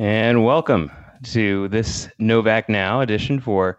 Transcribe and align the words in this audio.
And 0.00 0.46
welcome 0.46 0.90
to 1.24 1.68
this 1.68 2.08
Novak 2.18 2.70
Now 2.70 3.02
edition 3.02 3.38
for 3.38 3.76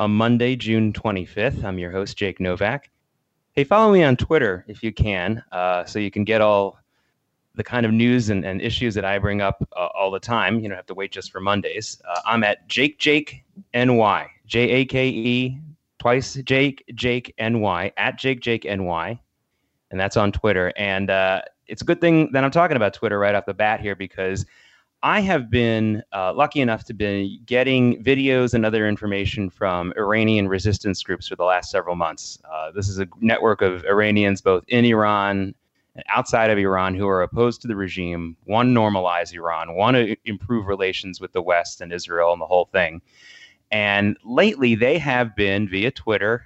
a 0.00 0.08
Monday, 0.08 0.56
June 0.56 0.92
25th. 0.92 1.62
I'm 1.62 1.78
your 1.78 1.92
host, 1.92 2.16
Jake 2.16 2.40
Novak. 2.40 2.90
Hey, 3.52 3.62
follow 3.62 3.92
me 3.92 4.02
on 4.02 4.16
Twitter 4.16 4.64
if 4.66 4.82
you 4.82 4.92
can, 4.92 5.40
uh, 5.52 5.84
so 5.84 6.00
you 6.00 6.10
can 6.10 6.24
get 6.24 6.40
all 6.40 6.80
the 7.54 7.62
kind 7.62 7.86
of 7.86 7.92
news 7.92 8.28
and, 8.28 8.44
and 8.44 8.60
issues 8.60 8.92
that 8.96 9.04
I 9.04 9.20
bring 9.20 9.40
up 9.40 9.62
uh, 9.76 9.86
all 9.94 10.10
the 10.10 10.18
time. 10.18 10.58
You 10.58 10.68
don't 10.68 10.74
have 10.74 10.86
to 10.86 10.94
wait 10.94 11.12
just 11.12 11.30
for 11.30 11.40
Mondays. 11.40 12.02
Uh, 12.08 12.18
I'm 12.26 12.42
at 12.42 12.66
Jake 12.66 12.98
Jake 12.98 13.44
NY, 13.72 14.26
J 14.46 14.68
A 14.68 14.84
K 14.84 15.08
E, 15.10 15.60
twice 16.00 16.34
Jake 16.42 16.82
Jake 16.96 17.32
NY, 17.38 17.92
at 17.96 18.18
Jake 18.18 18.40
Jake 18.40 18.64
NY. 18.64 19.20
And 19.92 20.00
that's 20.00 20.16
on 20.16 20.32
Twitter. 20.32 20.72
And 20.76 21.08
uh, 21.08 21.42
it's 21.68 21.82
a 21.82 21.84
good 21.84 22.00
thing 22.00 22.32
that 22.32 22.42
I'm 22.42 22.50
talking 22.50 22.76
about 22.76 22.94
Twitter 22.94 23.20
right 23.20 23.36
off 23.36 23.46
the 23.46 23.54
bat 23.54 23.80
here 23.80 23.94
because 23.94 24.44
I 25.04 25.20
have 25.20 25.50
been 25.50 26.04
uh, 26.12 26.32
lucky 26.32 26.60
enough 26.60 26.84
to 26.84 26.94
be 26.94 27.40
getting 27.44 28.02
videos 28.04 28.54
and 28.54 28.64
other 28.64 28.86
information 28.86 29.50
from 29.50 29.92
Iranian 29.96 30.46
resistance 30.46 31.02
groups 31.02 31.26
for 31.26 31.34
the 31.34 31.44
last 31.44 31.70
several 31.72 31.96
months. 31.96 32.38
Uh, 32.50 32.70
this 32.70 32.88
is 32.88 33.00
a 33.00 33.08
network 33.20 33.62
of 33.62 33.84
Iranians 33.84 34.40
both 34.40 34.64
in 34.68 34.84
Iran 34.84 35.54
and 35.96 36.04
outside 36.08 36.50
of 36.50 36.58
Iran 36.58 36.94
who 36.94 37.08
are 37.08 37.22
opposed 37.22 37.60
to 37.62 37.68
the 37.68 37.74
regime, 37.74 38.36
want 38.46 38.68
to 38.68 38.72
normalize 38.72 39.34
Iran, 39.34 39.74
want 39.74 39.96
to 39.96 40.16
improve 40.24 40.66
relations 40.66 41.20
with 41.20 41.32
the 41.32 41.42
West 41.42 41.80
and 41.80 41.92
Israel 41.92 42.32
and 42.32 42.40
the 42.40 42.46
whole 42.46 42.66
thing. 42.66 43.02
And 43.72 44.16
lately, 44.24 44.74
they 44.74 44.98
have 44.98 45.34
been 45.34 45.68
via 45.68 45.90
Twitter 45.90 46.44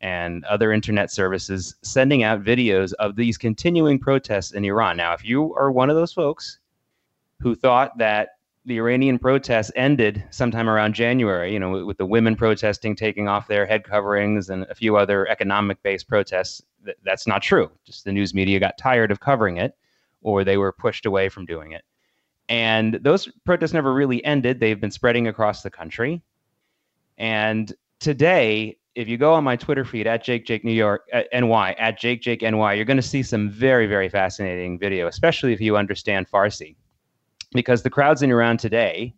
and 0.00 0.44
other 0.46 0.72
internet 0.72 1.10
services 1.10 1.74
sending 1.82 2.22
out 2.22 2.42
videos 2.42 2.94
of 2.94 3.16
these 3.16 3.36
continuing 3.36 3.98
protests 3.98 4.52
in 4.52 4.64
Iran. 4.64 4.96
Now, 4.96 5.12
if 5.12 5.24
you 5.24 5.54
are 5.54 5.70
one 5.70 5.90
of 5.90 5.96
those 5.96 6.12
folks, 6.12 6.58
who 7.40 7.54
thought 7.54 7.96
that 7.98 8.30
the 8.66 8.78
Iranian 8.78 9.18
protests 9.18 9.72
ended 9.74 10.22
sometime 10.30 10.68
around 10.68 10.94
January, 10.94 11.52
you 11.52 11.58
know, 11.58 11.84
with 11.84 11.96
the 11.96 12.06
women 12.06 12.36
protesting, 12.36 12.94
taking 12.94 13.26
off 13.26 13.48
their 13.48 13.64
head 13.64 13.84
coverings, 13.84 14.50
and 14.50 14.64
a 14.64 14.74
few 14.74 14.96
other 14.96 15.26
economic 15.28 15.82
based 15.82 16.06
protests. 16.06 16.62
Th- 16.84 16.96
that's 17.02 17.26
not 17.26 17.42
true. 17.42 17.70
Just 17.84 18.04
the 18.04 18.12
news 18.12 18.34
media 18.34 18.60
got 18.60 18.76
tired 18.76 19.10
of 19.10 19.20
covering 19.20 19.56
it, 19.56 19.74
or 20.20 20.44
they 20.44 20.58
were 20.58 20.72
pushed 20.72 21.06
away 21.06 21.28
from 21.30 21.46
doing 21.46 21.72
it. 21.72 21.82
And 22.50 22.94
those 22.94 23.28
protests 23.46 23.72
never 23.72 23.94
really 23.94 24.22
ended. 24.24 24.60
They've 24.60 24.80
been 24.80 24.90
spreading 24.90 25.28
across 25.28 25.62
the 25.62 25.70
country. 25.70 26.22
And 27.16 27.72
today, 27.98 28.76
if 28.94 29.08
you 29.08 29.16
go 29.16 29.32
on 29.32 29.44
my 29.44 29.56
Twitter 29.56 29.84
feed 29.84 30.06
at 30.06 30.22
Jake 30.22 30.44
Jake 30.44 30.64
New 30.64 30.72
York 30.72 31.08
uh, 31.14 31.22
at 31.32 31.42
NY 31.42 31.72
at 31.78 31.98
Jake 31.98 32.20
Jake 32.20 32.42
NY, 32.42 32.74
you're 32.74 32.84
going 32.84 32.96
to 32.96 33.02
see 33.02 33.22
some 33.22 33.48
very 33.48 33.86
very 33.86 34.10
fascinating 34.10 34.78
video, 34.78 35.06
especially 35.06 35.54
if 35.54 35.60
you 35.60 35.76
understand 35.76 36.30
Farsi 36.30 36.76
because 37.52 37.82
the 37.82 37.90
crowds 37.90 38.22
in 38.22 38.30
Iran 38.30 38.56
today 38.56 39.14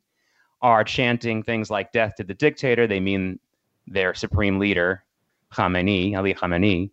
are 0.60 0.84
chanting 0.84 1.42
things 1.42 1.70
like 1.70 1.92
death 1.92 2.14
to 2.16 2.24
the 2.24 2.34
dictator. 2.34 2.86
They 2.86 3.00
mean 3.00 3.38
their 3.86 4.14
supreme 4.14 4.58
leader, 4.58 5.04
Khamenei, 5.52 6.16
Ali 6.16 6.34
Khamenei. 6.34 6.90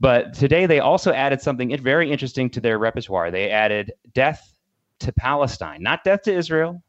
But 0.00 0.34
today 0.34 0.66
they 0.66 0.80
also 0.80 1.12
added 1.12 1.40
something 1.40 1.76
very 1.80 2.10
interesting 2.10 2.50
to 2.50 2.60
their 2.60 2.78
repertoire. 2.78 3.30
They 3.30 3.50
added 3.50 3.92
death 4.14 4.52
to 5.00 5.12
Palestine, 5.12 5.82
not 5.82 6.04
death 6.04 6.22
to 6.22 6.34
Israel, 6.34 6.82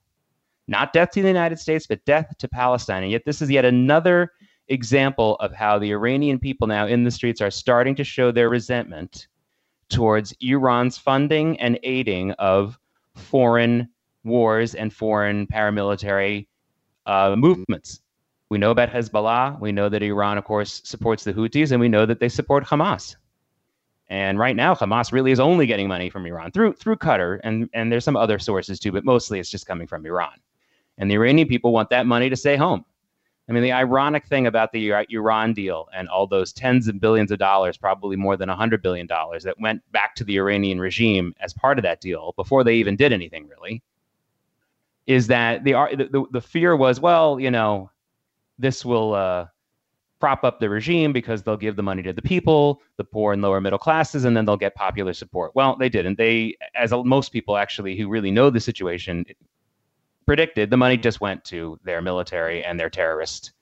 not 0.67 0.93
death 0.93 1.11
to 1.11 1.21
the 1.21 1.27
United 1.27 1.59
States, 1.59 1.87
but 1.87 2.03
death 2.05 2.37
to 2.37 2.47
Palestine. 2.47 3.03
And 3.03 3.11
yet, 3.11 3.25
this 3.25 3.41
is 3.41 3.49
yet 3.49 3.65
another 3.65 4.33
example 4.67 5.35
of 5.37 5.51
how 5.51 5.79
the 5.79 5.91
Iranian 5.91 6.37
people 6.37 6.67
now 6.67 6.85
in 6.85 7.03
the 7.03 7.11
streets 7.11 7.41
are 7.41 7.49
starting 7.49 7.95
to 7.95 8.03
show 8.03 8.31
their 8.31 8.49
resentment 8.49 9.27
towards 9.89 10.33
Iran's 10.41 10.97
funding 10.97 11.59
and 11.59 11.79
aiding 11.81 12.31
of 12.33 12.77
foreign 13.19 13.89
wars 14.23 14.75
and 14.75 14.93
foreign 14.93 15.47
paramilitary 15.47 16.47
uh, 17.05 17.35
movements. 17.37 18.01
We 18.49 18.57
know 18.57 18.71
about 18.71 18.89
Hezbollah. 18.89 19.59
We 19.59 19.71
know 19.71 19.89
that 19.89 20.01
Iran, 20.01 20.37
of 20.37 20.43
course, 20.43 20.81
supports 20.83 21.23
the 21.23 21.33
Houthis, 21.33 21.71
and 21.71 21.79
we 21.79 21.87
know 21.89 22.05
that 22.05 22.19
they 22.19 22.29
support 22.29 22.65
Hamas. 22.65 23.15
And 24.07 24.39
right 24.39 24.55
now, 24.55 24.73
Hamas 24.73 25.11
really 25.11 25.31
is 25.31 25.39
only 25.39 25.67
getting 25.67 25.87
money 25.87 26.09
from 26.09 26.25
Iran 26.25 26.51
through 26.51 26.73
through 26.73 26.95
Qatar, 26.95 27.39
and 27.43 27.69
and 27.73 27.91
there's 27.91 28.03
some 28.03 28.15
other 28.15 28.39
sources 28.39 28.79
too, 28.79 28.91
but 28.91 29.05
mostly 29.05 29.39
it's 29.39 29.51
just 29.51 29.67
coming 29.67 29.85
from 29.85 30.05
Iran. 30.05 30.33
And 30.97 31.09
the 31.09 31.15
Iranian 31.15 31.47
people 31.47 31.71
want 31.71 31.89
that 31.91 32.07
money 32.07 32.29
to 32.29 32.35
stay 32.35 32.55
home. 32.55 32.83
I 33.49 33.51
mean, 33.51 33.63
the 33.63 33.71
ironic 33.71 34.27
thing 34.27 34.45
about 34.45 34.71
the 34.71 34.91
Iran 35.09 35.53
deal 35.53 35.89
and 35.91 36.07
all 36.07 36.27
those 36.27 36.53
tens 36.53 36.87
of 36.87 36.99
billions 36.99 37.31
of 37.31 37.39
dollars, 37.39 37.77
probably 37.77 38.15
more 38.15 38.37
than 38.37 38.47
$100 38.47 38.83
billion, 38.83 39.07
that 39.07 39.55
went 39.59 39.81
back 39.91 40.13
to 40.15 40.23
the 40.23 40.37
Iranian 40.37 40.79
regime 40.79 41.33
as 41.39 41.51
part 41.51 41.79
of 41.79 41.83
that 41.83 41.99
deal 41.99 42.33
before 42.35 42.63
they 42.63 42.75
even 42.75 42.95
did 42.95 43.11
anything 43.11 43.47
really, 43.47 43.81
is 45.07 45.25
that 45.27 45.63
the, 45.63 45.71
the, 46.11 46.25
the 46.31 46.41
fear 46.41 46.75
was, 46.75 46.99
well, 46.99 47.39
you 47.39 47.49
know, 47.49 47.89
this 48.59 48.85
will 48.85 49.15
uh, 49.15 49.47
prop 50.19 50.43
up 50.43 50.59
the 50.59 50.69
regime 50.69 51.11
because 51.11 51.41
they'll 51.41 51.57
give 51.57 51.75
the 51.75 51.81
money 51.81 52.03
to 52.03 52.13
the 52.13 52.21
people, 52.21 52.81
the 52.97 53.03
poor 53.03 53.33
and 53.33 53.41
lower 53.41 53.59
middle 53.59 53.79
classes, 53.79 54.25
and 54.25 54.37
then 54.37 54.45
they'll 54.45 54.57
get 54.57 54.75
popular 54.75 55.13
support. 55.13 55.55
Well, 55.55 55.75
they 55.75 55.89
didn't. 55.89 56.19
They, 56.19 56.55
as 56.75 56.91
most 56.91 57.29
people 57.29 57.57
actually 57.57 57.97
who 57.97 58.09
really 58.09 58.29
know 58.29 58.51
the 58.51 58.59
situation, 58.59 59.25
predicted, 60.29 60.69
the 60.69 60.77
money 60.77 60.95
just 60.95 61.19
went 61.19 61.43
to 61.43 61.79
their 61.83 62.03
military 62.03 62.63
and 62.63 62.79
their 62.79 62.87
terrorist 62.87 63.53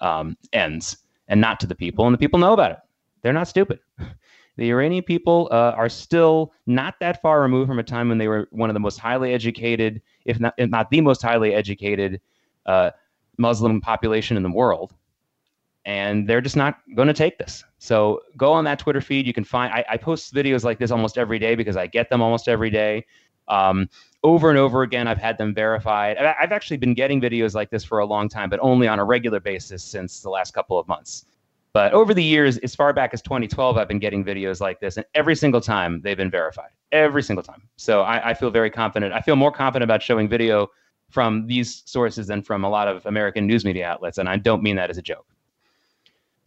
um, 0.00 0.36
ends 0.52 0.98
and 1.26 1.40
not 1.40 1.58
to 1.58 1.66
the 1.66 1.74
people. 1.74 2.06
And 2.06 2.14
the 2.14 2.18
people 2.18 2.38
know 2.38 2.52
about 2.52 2.70
it. 2.70 2.78
They're 3.22 3.32
not 3.32 3.48
stupid. 3.48 3.80
The 4.58 4.70
Iranian 4.70 5.04
people 5.04 5.50
uh, 5.52 5.74
are 5.76 5.90
still 5.90 6.54
not 6.66 6.94
that 7.00 7.20
far 7.20 7.42
removed 7.42 7.68
from 7.68 7.78
a 7.78 7.82
time 7.82 8.08
when 8.08 8.16
they 8.16 8.26
were 8.26 8.48
one 8.52 8.70
of 8.70 8.74
the 8.74 8.80
most 8.80 8.98
highly 8.98 9.34
educated, 9.34 10.00
if 10.24 10.40
not, 10.40 10.54
if 10.56 10.70
not 10.70 10.88
the 10.88 11.02
most 11.02 11.20
highly 11.20 11.52
educated 11.52 12.22
uh, 12.64 12.92
Muslim 13.36 13.82
population 13.82 14.34
in 14.38 14.42
the 14.42 14.50
world. 14.50 14.94
And 15.84 16.26
they're 16.26 16.40
just 16.40 16.56
not 16.56 16.78
going 16.94 17.08
to 17.08 17.12
take 17.12 17.36
this. 17.36 17.64
So 17.80 18.22
go 18.38 18.50
on 18.50 18.64
that 18.64 18.78
Twitter 18.78 19.02
feed. 19.02 19.26
You 19.26 19.34
can 19.34 19.44
find, 19.44 19.70
I, 19.74 19.84
I 19.90 19.96
post 19.98 20.32
videos 20.32 20.64
like 20.64 20.78
this 20.78 20.90
almost 20.90 21.18
every 21.18 21.38
day 21.38 21.54
because 21.54 21.76
I 21.76 21.86
get 21.86 22.08
them 22.08 22.22
almost 22.22 22.48
every 22.48 22.70
day. 22.70 23.04
Um, 23.48 23.88
over 24.22 24.50
and 24.50 24.58
over 24.58 24.82
again, 24.82 25.06
I've 25.06 25.18
had 25.18 25.38
them 25.38 25.54
verified. 25.54 26.16
I've 26.16 26.52
actually 26.52 26.78
been 26.78 26.94
getting 26.94 27.20
videos 27.20 27.54
like 27.54 27.70
this 27.70 27.84
for 27.84 28.00
a 28.00 28.06
long 28.06 28.28
time, 28.28 28.50
but 28.50 28.58
only 28.60 28.88
on 28.88 28.98
a 28.98 29.04
regular 29.04 29.40
basis 29.40 29.84
since 29.84 30.20
the 30.20 30.30
last 30.30 30.52
couple 30.52 30.78
of 30.78 30.88
months. 30.88 31.26
But 31.72 31.92
over 31.92 32.14
the 32.14 32.24
years, 32.24 32.56
as 32.58 32.74
far 32.74 32.92
back 32.92 33.12
as 33.12 33.20
2012, 33.20 33.76
I've 33.76 33.86
been 33.86 33.98
getting 33.98 34.24
videos 34.24 34.60
like 34.60 34.80
this, 34.80 34.96
and 34.96 35.04
every 35.14 35.36
single 35.36 35.60
time 35.60 36.00
they've 36.00 36.16
been 36.16 36.30
verified. 36.30 36.70
Every 36.90 37.22
single 37.22 37.42
time. 37.42 37.68
So 37.76 38.00
I, 38.00 38.30
I 38.30 38.34
feel 38.34 38.50
very 38.50 38.70
confident. 38.70 39.12
I 39.12 39.20
feel 39.20 39.36
more 39.36 39.52
confident 39.52 39.84
about 39.84 40.02
showing 40.02 40.26
video 40.28 40.68
from 41.10 41.46
these 41.46 41.82
sources 41.84 42.28
than 42.28 42.42
from 42.42 42.64
a 42.64 42.70
lot 42.70 42.88
of 42.88 43.04
American 43.04 43.46
news 43.46 43.64
media 43.64 43.86
outlets, 43.86 44.18
and 44.18 44.28
I 44.28 44.38
don't 44.38 44.62
mean 44.62 44.76
that 44.76 44.90
as 44.90 44.96
a 44.96 45.02
joke. 45.02 45.26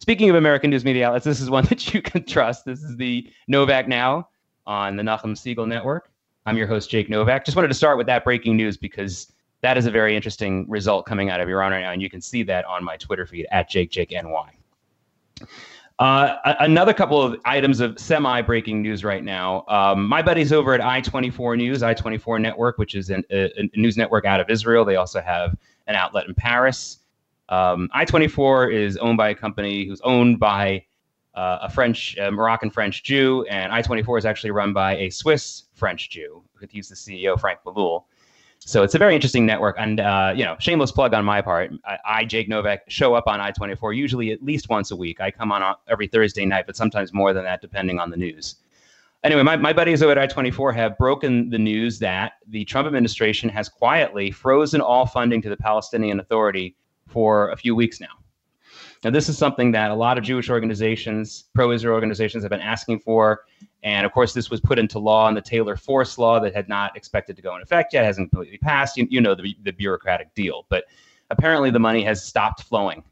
Speaking 0.00 0.30
of 0.30 0.36
American 0.36 0.70
news 0.70 0.84
media 0.84 1.06
outlets, 1.06 1.24
this 1.24 1.40
is 1.40 1.48
one 1.48 1.64
that 1.70 1.94
you 1.94 2.02
can 2.02 2.24
trust. 2.24 2.64
This 2.64 2.82
is 2.82 2.96
the 2.96 3.30
Novak 3.46 3.86
Now 3.86 4.28
on 4.66 4.96
the 4.96 5.02
Nachum 5.02 5.36
Segal 5.36 5.68
Network. 5.68 6.10
I'm 6.50 6.56
your 6.56 6.66
host, 6.66 6.90
Jake 6.90 7.08
Novak. 7.08 7.44
Just 7.44 7.54
wanted 7.54 7.68
to 7.68 7.74
start 7.74 7.96
with 7.96 8.08
that 8.08 8.24
breaking 8.24 8.56
news 8.56 8.76
because 8.76 9.30
that 9.60 9.78
is 9.78 9.86
a 9.86 9.90
very 9.92 10.16
interesting 10.16 10.68
result 10.68 11.06
coming 11.06 11.30
out 11.30 11.40
of 11.40 11.48
Iran 11.48 11.70
right 11.70 11.80
now, 11.80 11.92
and 11.92 12.02
you 12.02 12.10
can 12.10 12.20
see 12.20 12.42
that 12.42 12.64
on 12.64 12.82
my 12.82 12.96
Twitter 12.96 13.24
feed 13.24 13.46
at 13.52 13.70
JakeJakeNY. 13.70 14.48
Uh, 16.00 16.54
another 16.58 16.92
couple 16.92 17.22
of 17.22 17.38
items 17.44 17.78
of 17.78 17.96
semi 18.00 18.42
breaking 18.42 18.82
news 18.82 19.04
right 19.04 19.22
now. 19.22 19.64
Um, 19.68 20.08
my 20.08 20.22
buddies 20.22 20.52
over 20.52 20.74
at 20.74 20.80
I24 20.80 21.56
News, 21.56 21.82
I24 21.82 22.40
Network, 22.40 22.78
which 22.78 22.96
is 22.96 23.10
an, 23.10 23.22
a, 23.30 23.44
a, 23.56 23.70
news 23.78 23.96
network 23.96 24.24
out 24.24 24.40
of 24.40 24.50
Israel. 24.50 24.84
They 24.84 24.96
also 24.96 25.20
have 25.20 25.56
an 25.86 25.94
outlet 25.94 26.26
in 26.26 26.34
Paris. 26.34 26.98
Um, 27.48 27.88
I24 27.94 28.74
is 28.74 28.96
owned 28.96 29.18
by 29.18 29.28
a 29.28 29.36
company 29.36 29.84
who's 29.84 30.00
owned 30.00 30.40
by 30.40 30.84
uh, 31.34 31.58
a 31.62 31.70
French, 31.70 32.16
a 32.18 32.30
Moroccan 32.30 32.70
French 32.70 33.04
Jew, 33.04 33.46
and 33.48 33.72
I-24 33.72 34.18
is 34.18 34.26
actually 34.26 34.50
run 34.50 34.72
by 34.72 34.96
a 34.96 35.10
Swiss 35.10 35.64
French 35.80 36.10
Jew. 36.10 36.44
He's 36.68 36.88
the 36.88 36.94
CEO, 36.94 37.40
Frank 37.40 37.58
Melloul. 37.66 38.04
So 38.60 38.82
it's 38.82 38.94
a 38.94 38.98
very 38.98 39.14
interesting 39.14 39.46
network, 39.46 39.76
and 39.78 40.00
uh, 40.00 40.34
you 40.36 40.44
know, 40.44 40.54
shameless 40.60 40.92
plug 40.92 41.14
on 41.14 41.24
my 41.24 41.40
part. 41.40 41.72
I, 41.86 41.98
I, 42.04 42.24
Jake 42.26 42.46
Novak, 42.46 42.80
show 42.88 43.14
up 43.14 43.26
on 43.26 43.40
I-24 43.40 43.96
usually 43.96 44.32
at 44.32 44.42
least 44.42 44.68
once 44.68 44.90
a 44.90 44.96
week. 44.96 45.18
I 45.18 45.30
come 45.30 45.50
on 45.50 45.74
every 45.88 46.06
Thursday 46.06 46.44
night, 46.44 46.66
but 46.66 46.76
sometimes 46.76 47.14
more 47.14 47.32
than 47.32 47.44
that, 47.44 47.62
depending 47.62 47.98
on 47.98 48.10
the 48.10 48.18
news. 48.18 48.56
Anyway, 49.24 49.42
my, 49.42 49.56
my 49.56 49.72
buddies 49.72 50.02
over 50.02 50.12
at 50.12 50.18
I-24 50.18 50.74
have 50.74 50.98
broken 50.98 51.48
the 51.48 51.58
news 51.58 51.98
that 52.00 52.32
the 52.48 52.66
Trump 52.66 52.86
administration 52.86 53.48
has 53.48 53.68
quietly 53.68 54.30
frozen 54.30 54.82
all 54.82 55.06
funding 55.06 55.40
to 55.42 55.48
the 55.48 55.56
Palestinian 55.56 56.20
Authority 56.20 56.76
for 57.08 57.50
a 57.50 57.56
few 57.56 57.74
weeks 57.74 57.98
now. 57.98 58.08
Now, 59.02 59.10
this 59.10 59.30
is 59.30 59.38
something 59.38 59.72
that 59.72 59.90
a 59.90 59.94
lot 59.94 60.18
of 60.18 60.24
Jewish 60.24 60.50
organizations, 60.50 61.44
pro 61.54 61.72
Israel 61.72 61.94
organizations, 61.94 62.44
have 62.44 62.50
been 62.50 62.60
asking 62.60 63.00
for. 63.00 63.44
And 63.82 64.04
of 64.04 64.12
course, 64.12 64.34
this 64.34 64.50
was 64.50 64.60
put 64.60 64.78
into 64.78 64.98
law 64.98 65.26
in 65.28 65.34
the 65.34 65.40
Taylor 65.40 65.74
Force 65.74 66.18
law 66.18 66.38
that 66.40 66.54
had 66.54 66.68
not 66.68 66.94
expected 66.96 67.34
to 67.36 67.42
go 67.42 67.56
in 67.56 67.62
effect 67.62 67.94
yet, 67.94 68.04
hasn't 68.04 68.30
completely 68.30 68.58
passed. 68.58 68.98
You, 68.98 69.06
you 69.08 69.20
know 69.22 69.34
the, 69.34 69.56
the 69.62 69.70
bureaucratic 69.70 70.34
deal. 70.34 70.66
But 70.68 70.84
apparently, 71.30 71.70
the 71.70 71.78
money 71.78 72.04
has 72.04 72.22
stopped 72.22 72.62
flowing 72.64 73.02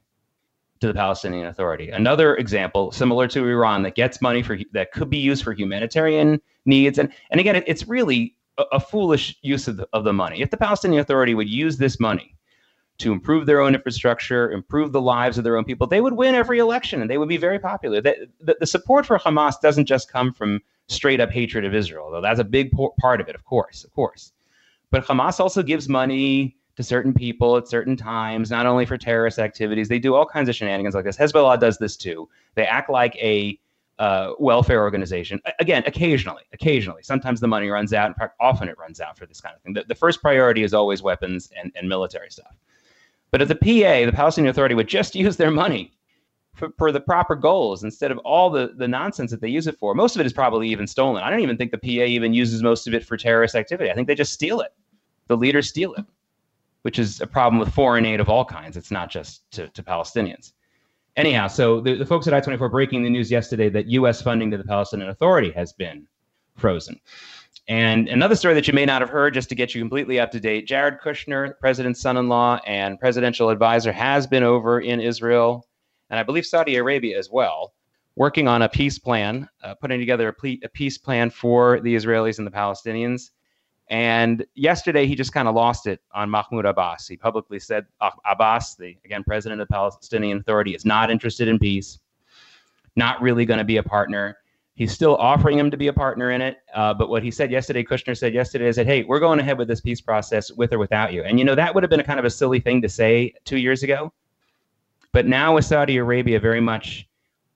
to 0.81 0.87
the 0.87 0.95
Palestinian 0.95 1.47
Authority. 1.47 1.91
Another 1.91 2.37
example, 2.37 2.93
similar 2.93 3.27
to 3.29 3.47
Iran, 3.47 3.83
that 3.83 3.95
gets 3.95 4.21
money 4.21 4.43
for 4.43 4.59
that 4.73 4.93
could 4.93 5.09
be 5.09 5.19
used 5.19 5.43
for 5.43 5.55
humanitarian 5.55 6.41
needs. 6.67 6.99
And, 6.99 7.11
and 7.31 7.41
again, 7.41 7.57
it, 7.57 7.65
it's 7.67 7.89
really 7.89 8.37
a, 8.59 8.65
a 8.73 8.81
foolish 8.81 9.37
use 9.41 9.67
of 9.69 9.79
the, 9.79 9.89
of 9.95 10.05
the 10.05 10.13
money. 10.13 10.43
If 10.43 10.51
the 10.51 10.59
Palestinian 10.59 11.01
Authority 11.01 11.35
would 11.35 11.49
use 11.49 11.79
this 11.79 11.99
money 11.99 12.37
to 12.99 13.13
improve 13.13 13.47
their 13.47 13.61
own 13.61 13.75
infrastructure, 13.75 14.51
improve 14.51 14.93
the 14.93 15.01
lives 15.01 15.39
of 15.39 15.45
their 15.45 15.57
own 15.57 15.65
people, 15.65 15.87
they 15.87 16.01
would 16.01 16.15
win 16.15 16.35
every 16.35 16.59
election 16.59 17.01
and 17.01 17.11
they 17.11 17.19
would 17.19 17.29
be 17.29 17.37
very 17.37 17.59
popular. 17.59 18.01
The, 18.01 18.29
the, 18.41 18.57
the 18.61 18.67
support 18.67 19.07
for 19.07 19.19
Hamas 19.19 19.61
doesn't 19.61 19.87
just 19.87 20.11
come 20.11 20.33
from 20.33 20.61
straight 20.89 21.21
up 21.21 21.31
hatred 21.31 21.65
of 21.65 21.75
Israel, 21.75 22.11
though 22.11 22.21
that's 22.21 22.41
a 22.41 22.45
big 22.45 22.73
part 23.01 23.21
of 23.21 23.29
it, 23.29 23.35
of 23.35 23.45
course, 23.45 23.85
of 23.85 23.93
course. 23.93 24.33
But 24.91 25.05
Hamas 25.05 25.39
also 25.39 25.63
gives 25.63 25.89
money 25.89 26.57
to 26.77 26.83
certain 26.83 27.13
people 27.13 27.57
at 27.57 27.69
certain 27.69 27.97
times, 27.97 28.51
not 28.51 28.65
only 28.65 28.87
for 28.87 28.97
terrorist 28.97 29.39
activities. 29.39 29.89
They 29.89 29.99
do 29.99 30.15
all 30.15 30.25
kinds 30.25 30.49
of 30.49 30.55
shenanigans 30.55 30.95
like 30.95 31.05
this. 31.05 31.17
Hezbollah 31.17 31.61
does 31.61 31.79
this 31.79 31.97
too. 31.97 32.29
They 32.55 32.67
act 32.67 32.89
like 32.89 33.17
a 33.17 33.59
uh, 33.99 34.35
welfare 34.39 34.81
organization. 34.81 35.41
Again, 35.59 35.83
occasionally, 35.87 36.45
occasionally. 36.53 37.03
Sometimes 37.03 37.41
the 37.41 37.49
money 37.49 37.69
runs 37.69 37.93
out. 37.93 38.07
In 38.07 38.15
fact, 38.15 38.37
often 38.41 38.69
it 38.69 38.79
runs 38.79 39.01
out 39.01 39.19
for 39.19 39.27
this 39.27 39.41
kind 39.41 39.57
of 39.57 39.63
thing. 39.63 39.73
The, 39.73 39.85
the 39.89 39.95
first 39.95 40.23
priority 40.23 40.63
is 40.63 40.73
always 40.73 41.03
weapons 41.03 41.51
and, 41.61 41.73
and 41.75 41.89
military 41.89 42.31
stuff. 42.31 42.57
But 43.31 43.43
if 43.43 43.49
the 43.49 43.55
PA, 43.55 44.07
the 44.07 44.13
Palestinian 44.13 44.51
Authority, 44.51 44.75
would 44.75 44.89
just 44.89 45.15
use 45.25 45.37
their 45.37 45.51
money 45.51 45.93
for, 46.55 46.71
for, 46.77 46.91
the 46.91 47.01
proper 47.01 47.37
goals 47.37 47.85
instead 47.85 48.11
of 48.11 48.19
all 48.19 48.51
the, 48.51 48.73
the 48.77 48.89
nonsense 48.89 49.31
that 49.31 49.41
they 49.41 49.49
use 49.49 49.67
it 49.67 49.79
for, 49.79 49.95
most 49.95 50.17
of 50.17 50.21
it 50.21 50.27
is 50.27 50.33
probably 50.33 50.69
even 50.69 50.87
stolen. 50.87 51.23
I 51.23 51.31
don't 51.31 51.41
even 51.41 51.57
think 51.57 51.71
the 51.71 51.79
PA 51.79 52.05
even 52.05 52.35
uses 52.35 52.63
most 52.63 52.89
of 52.89 52.95
it 52.95 53.05
for 53.05 53.17
terrorist 53.17 53.55
activity. 53.55 53.91
I 53.91 53.95
think 53.95 54.09
they 54.09 54.15
just 54.15 54.33
steal 54.33 54.61
it. 54.61 54.73
The 55.29 55.37
leaders 55.37 55.69
steal 55.69 55.95
it 55.95 56.05
which 56.83 56.99
is 56.99 57.21
a 57.21 57.27
problem 57.27 57.59
with 57.59 57.73
foreign 57.73 58.07
aid 58.07 58.21
of 58.21 58.29
all 58.29 58.45
kinds. 58.45 58.77
It's 58.77 58.91
not 58.91 59.11
just 59.11 59.43
to, 59.53 59.69
to 59.69 59.83
Palestinians. 59.83 60.53
Anyhow, 61.17 61.49
so 61.49 61.81
the, 61.81 61.97
the 61.97 62.07
folks 62.07 62.27
at 62.27 62.35
I 62.35 62.41
24 62.41 62.69
breaking 62.69 63.03
the 63.03 63.11
news 63.11 63.31
yesterday 63.31 63.69
that 63.71 63.87
U.S. 63.89 64.23
funding 64.23 64.51
to 64.53 64.57
the 64.57 64.65
Palestinian 64.65 65.11
Authority 65.11 65.51
has 65.53 65.73
been 65.73 66.07
frozen. 66.57 67.01
And 67.69 68.09
another 68.09 68.35
story 68.35 68.55
that 68.55 68.67
you 68.67 68.73
may 68.73 68.87
not 68.87 69.03
have 69.03 69.11
heard, 69.11 69.35
just 69.35 69.51
to 69.51 69.55
get 69.55 69.75
you 69.75 69.81
completely 69.81 70.19
up 70.19 70.31
to 70.33 70.41
date 70.41 70.67
Jared 70.67 71.01
Kushner, 71.01 71.59
president's 71.61 72.01
son 72.01 72.17
in 72.17 72.29
law 72.29 72.59
and 72.67 72.99
presidential 72.99 73.51
advisor, 73.51 73.93
has 73.93 74.27
been 74.27 74.43
over 74.43 74.81
in 74.81 75.01
Israel 75.01 75.69
and 76.11 76.19
I 76.19 76.23
believe 76.23 76.47
Saudi 76.47 76.77
Arabia 76.77 77.19
as 77.19 77.31
well, 77.31 77.75
working 78.17 78.49
on 78.49 78.63
a 78.63 78.69
peace 78.69 78.99
plan, 78.99 79.49
uh, 79.63 79.75
putting 79.75 80.01
together 80.01 80.29
a, 80.29 80.33
ple- 80.33 80.57
a 80.63 80.69
peace 80.69 80.99
plan 80.99 81.31
for 81.31 81.81
the 81.81 81.95
Israelis 81.95 82.39
and 82.39 82.47
the 82.47 82.51
Palestinians. 82.51 83.31
And 83.91 84.45
yesterday, 84.55 85.07
he 85.07 85.15
just 85.15 85.33
kind 85.33 85.49
of 85.49 85.55
lost 85.55 85.87
it 85.87 86.01
on 86.13 86.29
Mahmoud 86.29 86.67
Abbas. 86.67 87.07
He 87.07 87.17
publicly 87.17 87.59
said 87.59 87.87
Abbas, 88.31 88.75
the 88.75 88.97
again 89.05 89.25
president 89.25 89.61
of 89.61 89.69
the 89.69 89.73
Palestinian 89.73 90.39
Authority, 90.39 90.75
is 90.75 90.85
not 90.85 91.11
interested 91.11 91.49
in 91.49 91.59
peace, 91.59 91.99
not 92.97 93.21
really 93.23 93.47
going 93.47 93.59
to 93.59 93.65
be 93.65 93.79
a 93.79 93.83
partner. 93.83 94.37
He's 94.79 94.93
still 94.93 95.17
offering 95.17 95.59
him 95.59 95.73
to 95.73 95.77
be 95.77 95.89
a 95.89 95.93
partner 95.93 96.31
in 96.31 96.41
it. 96.41 96.59
Uh, 96.73 96.95
but 96.95 97.09
what 97.09 97.25
he 97.25 97.33
said 97.33 97.51
yesterday, 97.51 97.83
Kushner 97.83 98.17
said 98.17 98.33
yesterday, 98.33 98.69
is 98.69 98.77
that, 98.77 98.87
hey, 98.87 99.03
we're 99.03 99.19
going 99.19 99.41
ahead 99.41 99.59
with 99.59 99.67
this 99.67 99.81
peace 99.81 100.01
process 100.01 100.53
with 100.53 100.73
or 100.73 100.79
without 100.79 101.13
you. 101.13 101.25
And, 101.25 101.37
you 101.37 101.45
know, 101.45 101.57
that 101.57 101.75
would 101.75 101.83
have 101.83 101.91
been 101.91 101.99
a 101.99 102.05
kind 102.05 102.21
of 102.21 102.25
a 102.25 102.31
silly 102.31 102.61
thing 102.61 102.81
to 102.83 102.89
say 102.89 103.35
two 103.45 103.59
years 103.59 103.83
ago. 103.83 104.13
But 105.11 105.27
now 105.27 105.57
with 105.57 105.65
Saudi 105.65 105.97
Arabia 105.97 106.39
very 106.39 106.61
much 106.61 107.09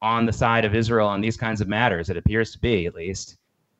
on 0.02 0.26
the 0.26 0.32
side 0.32 0.64
of 0.64 0.74
Israel 0.74 1.06
on 1.06 1.20
these 1.20 1.36
kinds 1.36 1.60
of 1.60 1.68
matters, 1.68 2.10
it 2.10 2.16
appears 2.16 2.50
to 2.54 2.58
be 2.58 2.86
at 2.86 2.96
least, 2.96 3.36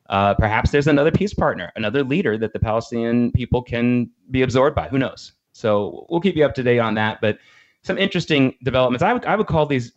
uh, 0.07 0.35
perhaps 0.35 0.71
there's 0.71 0.87
another 0.87 1.11
peace 1.11 1.33
partner, 1.33 1.69
another 1.75 2.01
leader 2.01 2.37
that 2.37 2.53
the 2.53 2.59
Palestinian 2.59 3.29
people 3.33 3.61
can 3.61 4.09
be 4.31 4.43
absorbed 4.43 4.73
by. 4.73 4.87
Who 4.87 4.99
knows? 4.99 5.33
So 5.51 6.07
we'll 6.09 6.21
keep 6.21 6.37
you 6.37 6.45
up 6.45 6.55
to 6.55 6.63
date 6.63 6.79
on 6.79 6.93
that. 6.93 7.19
But 7.19 7.39
some 7.81 7.97
interesting 7.97 8.55
developments. 8.63 9.03
I 9.03 9.11
would, 9.11 9.25
I 9.25 9.35
would 9.35 9.47
call 9.47 9.65
these 9.65 9.91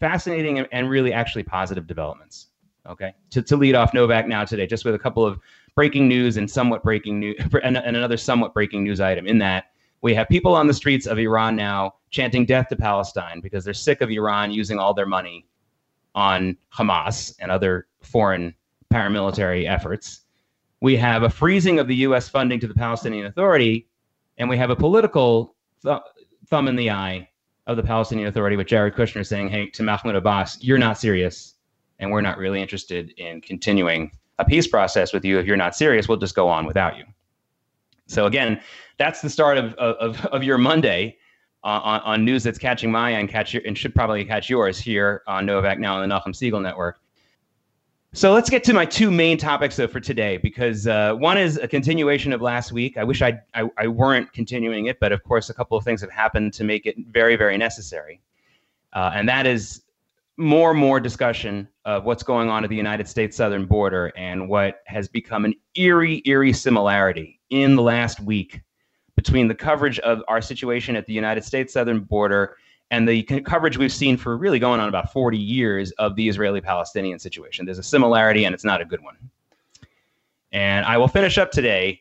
fascinating 0.00 0.58
and, 0.58 0.68
and 0.70 0.90
really 0.90 1.14
actually 1.14 1.44
positive 1.44 1.86
developments. 1.86 2.48
Okay. 2.88 3.14
To, 3.30 3.42
to 3.42 3.56
lead 3.56 3.74
off 3.74 3.92
Novak 3.94 4.26
now 4.26 4.44
today, 4.44 4.66
just 4.66 4.84
with 4.84 4.94
a 4.94 4.98
couple 4.98 5.24
of 5.24 5.38
breaking 5.74 6.08
news 6.08 6.36
and 6.36 6.50
somewhat 6.50 6.82
breaking 6.82 7.20
news 7.20 7.36
and, 7.62 7.76
and 7.76 7.96
another 7.96 8.16
somewhat 8.16 8.54
breaking 8.54 8.84
news 8.84 9.00
item 9.00 9.26
in 9.26 9.38
that 9.38 9.66
we 10.02 10.14
have 10.14 10.28
people 10.28 10.54
on 10.54 10.66
the 10.66 10.74
streets 10.74 11.06
of 11.06 11.18
Iran 11.18 11.56
now 11.56 11.94
chanting 12.10 12.46
death 12.46 12.68
to 12.68 12.76
Palestine 12.76 13.40
because 13.40 13.64
they're 13.64 13.74
sick 13.74 14.00
of 14.00 14.10
Iran 14.10 14.50
using 14.50 14.78
all 14.78 14.94
their 14.94 15.06
money 15.06 15.46
on 16.14 16.56
Hamas 16.74 17.34
and 17.38 17.50
other 17.50 17.86
foreign 18.00 18.54
paramilitary 18.92 19.68
efforts. 19.68 20.22
We 20.80 20.96
have 20.96 21.22
a 21.22 21.30
freezing 21.30 21.78
of 21.78 21.86
the 21.86 21.96
U.S. 21.96 22.28
funding 22.28 22.58
to 22.60 22.66
the 22.66 22.74
Palestinian 22.74 23.26
Authority, 23.26 23.88
and 24.38 24.48
we 24.48 24.56
have 24.56 24.70
a 24.70 24.76
political 24.76 25.54
th- 25.84 26.00
thumb 26.46 26.66
in 26.66 26.76
the 26.76 26.90
eye 26.90 27.28
of 27.66 27.76
the 27.76 27.82
Palestinian 27.82 28.28
Authority 28.28 28.56
with 28.56 28.66
Jared 28.66 28.94
Kushner 28.94 29.24
saying, 29.24 29.50
hey, 29.50 29.68
to 29.70 29.82
Mahmoud 29.82 30.16
Abbas, 30.16 30.58
you're 30.62 30.78
not 30.78 30.98
serious, 30.98 31.54
and 32.00 32.10
we're 32.10 32.20
not 32.20 32.36
really 32.38 32.60
interested 32.60 33.14
in 33.16 33.40
continuing 33.40 34.10
a 34.38 34.44
peace 34.44 34.66
process 34.66 35.12
with 35.12 35.24
you. 35.24 35.38
If 35.38 35.46
you're 35.46 35.56
not 35.56 35.76
serious, 35.76 36.08
we'll 36.08 36.18
just 36.18 36.34
go 36.34 36.48
on 36.48 36.66
without 36.66 36.96
you. 36.96 37.04
So, 38.06 38.26
again, 38.26 38.60
that's 38.98 39.20
the 39.20 39.30
start 39.30 39.56
of, 39.56 39.74
of, 39.74 40.26
of 40.26 40.42
your 40.42 40.58
Monday. 40.58 41.16
On, 41.62 42.00
on, 42.00 42.24
news 42.24 42.42
that's 42.42 42.58
catching 42.58 42.90
my 42.90 43.08
eye 43.08 43.10
and 43.10 43.28
catch 43.28 43.52
your, 43.52 43.62
and 43.66 43.76
should 43.76 43.94
probably 43.94 44.24
catch 44.24 44.48
yours 44.48 44.78
here 44.78 45.22
on 45.26 45.44
Novak 45.44 45.78
now 45.78 46.00
on 46.00 46.08
the 46.08 46.14
Nachum 46.14 46.28
Segal 46.28 46.62
Network. 46.62 46.98
So 48.14 48.32
let's 48.32 48.48
get 48.48 48.64
to 48.64 48.72
my 48.72 48.86
two 48.86 49.10
main 49.10 49.36
topics 49.36 49.76
though 49.76 49.86
for 49.86 50.00
today, 50.00 50.38
because 50.38 50.86
uh, 50.86 51.12
one 51.16 51.36
is 51.36 51.58
a 51.58 51.68
continuation 51.68 52.32
of 52.32 52.40
last 52.40 52.72
week. 52.72 52.96
I 52.96 53.04
wish 53.04 53.20
I, 53.20 53.38
I, 53.52 53.68
I 53.76 53.86
weren't 53.88 54.32
continuing 54.32 54.86
it, 54.86 54.98
but 55.00 55.12
of 55.12 55.22
course 55.22 55.50
a 55.50 55.54
couple 55.54 55.76
of 55.76 55.84
things 55.84 56.00
have 56.00 56.10
happened 56.10 56.54
to 56.54 56.64
make 56.64 56.86
it 56.86 56.96
very 57.10 57.36
very 57.36 57.58
necessary, 57.58 58.22
uh, 58.94 59.12
and 59.14 59.28
that 59.28 59.46
is 59.46 59.82
more 60.40 60.70
and 60.70 60.80
more 60.80 60.98
discussion 60.98 61.68
of 61.84 62.04
what's 62.04 62.22
going 62.22 62.48
on 62.48 62.64
at 62.64 62.70
the 62.70 62.76
United 62.76 63.06
States 63.06 63.36
southern 63.36 63.66
border 63.66 64.10
and 64.16 64.48
what 64.48 64.80
has 64.86 65.06
become 65.06 65.44
an 65.44 65.54
eerie 65.74 66.22
eerie 66.24 66.52
similarity 66.52 67.38
in 67.50 67.76
the 67.76 67.82
last 67.82 68.20
week 68.20 68.60
between 69.16 69.48
the 69.48 69.54
coverage 69.54 69.98
of 69.98 70.22
our 70.28 70.40
situation 70.40 70.96
at 70.96 71.04
the 71.04 71.12
United 71.12 71.44
States 71.44 71.74
southern 71.74 72.00
border 72.00 72.56
and 72.90 73.06
the 73.06 73.22
coverage 73.22 73.76
we've 73.76 73.92
seen 73.92 74.16
for 74.16 74.36
really 74.38 74.58
going 74.58 74.80
on 74.80 74.88
about 74.88 75.12
40 75.12 75.36
years 75.36 75.90
of 75.92 76.16
the 76.16 76.26
Israeli 76.26 76.62
Palestinian 76.62 77.18
situation. 77.18 77.66
There's 77.66 77.78
a 77.78 77.82
similarity, 77.82 78.46
and 78.46 78.54
it's 78.54 78.64
not 78.64 78.80
a 78.80 78.84
good 78.86 79.02
one. 79.02 79.16
And 80.52 80.86
I 80.86 80.96
will 80.96 81.06
finish 81.06 81.36
up 81.36 81.52
today 81.52 82.00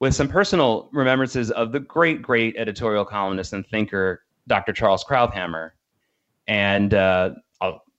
with 0.00 0.16
some 0.16 0.28
personal 0.28 0.88
remembrances 0.92 1.52
of 1.52 1.70
the 1.70 1.80
great, 1.80 2.22
great 2.22 2.56
editorial 2.56 3.04
columnist 3.04 3.52
and 3.52 3.64
thinker, 3.68 4.24
Dr. 4.48 4.72
Charles 4.72 5.04
Krauthammer. 5.04 5.70
And 6.48 6.92
uh, 6.92 7.34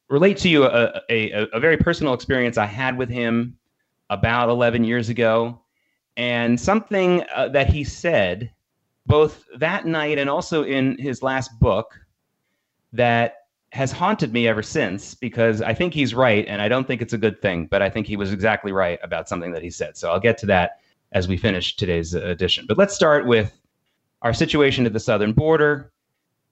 relate 0.10 0.38
to 0.38 0.50
you 0.50 0.66
a, 0.66 1.02
a, 1.10 1.48
a 1.54 1.60
very 1.60 1.78
personal 1.78 2.14
experience 2.14 2.58
I 2.58 2.66
had 2.66 2.98
with 2.98 3.10
him 3.10 3.58
about 4.10 4.50
11 4.50 4.84
years 4.84 5.10
ago, 5.10 5.62
and 6.18 6.60
something 6.60 7.24
uh, 7.34 7.50
that 7.50 7.68
he 7.68 7.84
said 7.84 8.52
both 9.06 9.46
that 9.58 9.86
night 9.86 10.18
and 10.18 10.30
also 10.30 10.64
in 10.64 10.98
his 10.98 11.24
last 11.24 11.60
book 11.60 12.00
that 12.94 13.36
has 13.72 13.92
haunted 13.92 14.34
me 14.34 14.48
ever 14.48 14.64
since 14.64 15.14
because 15.14 15.62
I 15.62 15.74
think 15.74 15.94
he's 15.94 16.16
right 16.16 16.46
and 16.48 16.62
I 16.62 16.68
don't 16.68 16.88
think 16.88 17.02
it's 17.02 17.14
a 17.14 17.18
good 17.18 17.42
thing, 17.42 17.68
but 17.68 17.82
I 17.82 17.90
think 17.90 18.08
he 18.08 18.18
was 18.18 18.34
exactly 18.34 18.72
right 18.72 19.00
about 19.04 19.30
something 19.30 19.52
that 19.52 19.62
he 19.62 19.70
said. 19.70 19.96
So 19.96 20.10
I'll 20.10 20.20
get 20.20 20.38
to 20.40 20.46
that 20.48 20.80
as 21.12 21.28
we 21.28 21.38
finish 21.38 21.76
today's 21.76 22.14
edition. 22.14 22.66
But 22.68 22.78
let's 22.78 22.96
start 22.96 23.26
with 23.26 23.60
our 24.22 24.34
situation 24.34 24.86
at 24.86 24.94
the 24.94 25.00
southern 25.00 25.34
border 25.34 25.92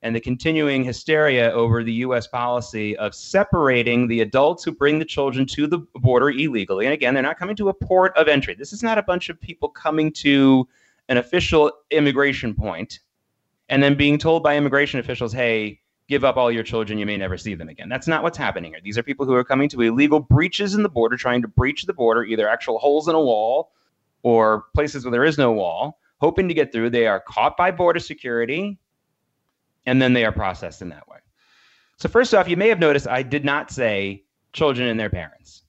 and 0.04 0.16
the 0.16 0.20
continuing 0.20 0.84
hysteria 0.84 1.52
over 1.52 1.84
the 1.84 1.94
US 1.94 2.28
policy 2.28 2.96
of 2.98 3.16
separating 3.16 4.08
the 4.08 4.22
adults 4.22 4.64
who 4.64 4.72
bring 4.72 5.00
the 5.00 5.06
children 5.06 5.46
to 5.48 5.68
the 5.68 5.80
border 5.96 6.30
illegally. 6.30 6.86
And 6.86 6.94
again, 6.94 7.14
they're 7.14 7.24
not 7.24 7.40
coming 7.40 7.56
to 7.56 7.70
a 7.70 7.74
port 7.74 8.16
of 8.16 8.28
entry. 8.28 8.54
This 8.54 8.74
is 8.74 8.84
not 8.84 8.98
a 8.98 9.04
bunch 9.04 9.30
of 9.30 9.42
people 9.42 9.70
coming 9.70 10.12
to 10.14 10.68
an 11.10 11.18
official 11.18 11.72
immigration 11.90 12.54
point 12.54 13.00
and 13.70 13.84
then 13.84 13.96
being 13.96 14.18
told 14.18 14.44
by 14.44 14.56
immigration 14.56 15.00
officials, 15.00 15.34
hey, 15.34 15.82
give 16.08 16.24
up 16.24 16.38
all 16.38 16.52
your 16.52 16.64
children, 16.64 16.98
you 16.98 17.06
may 17.06 17.18
never 17.18 17.38
see 17.38 17.54
them 17.54 17.68
again. 17.68 17.90
That's 17.90 18.08
not 18.08 18.24
what's 18.24 18.38
happening 18.38 18.72
here. 18.72 18.80
These 18.82 18.98
are 18.98 19.04
people 19.04 19.26
who 19.26 19.34
are 19.34 19.44
coming 19.44 19.68
to 19.70 19.82
illegal 19.82 20.20
breaches 20.20 20.74
in 20.74 20.84
the 20.84 20.90
border, 20.90 21.18
trying 21.18 21.42
to 21.42 21.48
breach 21.48 21.84
the 21.84 21.94
border, 21.94 22.24
either 22.24 22.48
actual 22.48 22.80
holes 22.80 23.08
in 23.08 23.16
a 23.16 23.20
wall 23.20 23.72
or 24.24 24.66
places 24.74 25.04
where 25.04 25.12
there 25.12 25.26
is 25.26 25.38
no 25.38 25.52
wall, 25.52 26.00
hoping 26.20 26.48
to 26.48 26.54
get 26.54 26.72
through. 26.72 26.92
They 26.92 27.08
are 27.08 27.20
caught 27.20 27.58
by 27.58 27.72
border 27.72 28.00
security 28.00 28.80
and 29.88 30.02
then 30.02 30.14
they 30.14 30.26
are 30.26 30.32
processed 30.32 30.84
in 30.84 30.90
that 30.90 31.08
way. 31.08 31.18
So, 31.98 32.08
first 32.08 32.36
off, 32.36 32.48
you 32.48 32.58
may 32.58 32.68
have 32.70 32.80
noticed 32.80 33.08
I 33.08 33.24
did 33.24 33.44
not 33.44 33.72
say 33.72 34.26
children 34.54 34.88
and 34.88 35.00
their 35.00 35.10
parents 35.10 35.64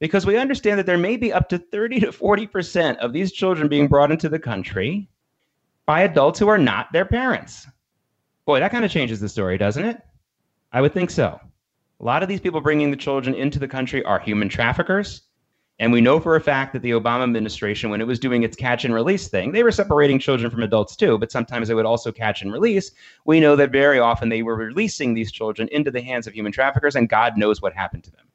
because 0.00 0.26
we 0.26 0.36
understand 0.36 0.78
that 0.78 0.86
there 0.86 0.98
may 0.98 1.16
be 1.16 1.32
up 1.32 1.48
to 1.50 1.58
30 1.58 2.00
to 2.00 2.06
40% 2.08 2.96
of 2.96 3.12
these 3.12 3.30
children 3.30 3.68
being 3.68 3.86
brought 3.86 4.10
into 4.10 4.28
the 4.28 4.38
country 4.38 5.08
by 5.86 6.00
adults 6.00 6.38
who 6.38 6.48
are 6.48 6.58
not 6.58 6.92
their 6.92 7.04
parents. 7.04 7.66
Boy, 8.44 8.58
that 8.58 8.72
kind 8.72 8.84
of 8.84 8.90
changes 8.90 9.20
the 9.20 9.28
story, 9.28 9.58
doesn't 9.58 9.84
it? 9.84 10.00
I 10.72 10.80
would 10.80 10.92
think 10.92 11.10
so. 11.10 11.38
A 12.00 12.04
lot 12.04 12.22
of 12.22 12.28
these 12.28 12.40
people 12.40 12.60
bringing 12.60 12.90
the 12.90 12.96
children 12.96 13.34
into 13.34 13.58
the 13.58 13.68
country 13.68 14.04
are 14.04 14.18
human 14.18 14.48
traffickers. 14.48 15.22
And 15.80 15.92
we 15.92 16.00
know 16.00 16.18
for 16.18 16.34
a 16.34 16.40
fact 16.40 16.72
that 16.72 16.82
the 16.82 16.90
Obama 16.90 17.22
administration, 17.22 17.88
when 17.88 18.00
it 18.00 18.06
was 18.06 18.18
doing 18.18 18.42
its 18.42 18.56
catch 18.56 18.84
and 18.84 18.92
release 18.92 19.28
thing, 19.28 19.52
they 19.52 19.62
were 19.62 19.70
separating 19.70 20.18
children 20.18 20.50
from 20.50 20.62
adults 20.64 20.96
too, 20.96 21.18
but 21.18 21.30
sometimes 21.30 21.68
they 21.68 21.74
would 21.74 21.86
also 21.86 22.10
catch 22.10 22.42
and 22.42 22.52
release. 22.52 22.90
We 23.24 23.38
know 23.38 23.54
that 23.54 23.70
very 23.70 24.00
often 24.00 24.28
they 24.28 24.42
were 24.42 24.56
releasing 24.56 25.14
these 25.14 25.30
children 25.30 25.68
into 25.70 25.92
the 25.92 26.02
hands 26.02 26.26
of 26.26 26.34
human 26.34 26.50
traffickers, 26.50 26.96
and 26.96 27.08
God 27.08 27.38
knows 27.38 27.62
what 27.62 27.74
happened 27.74 28.04
to 28.04 28.10
them. 28.10 28.26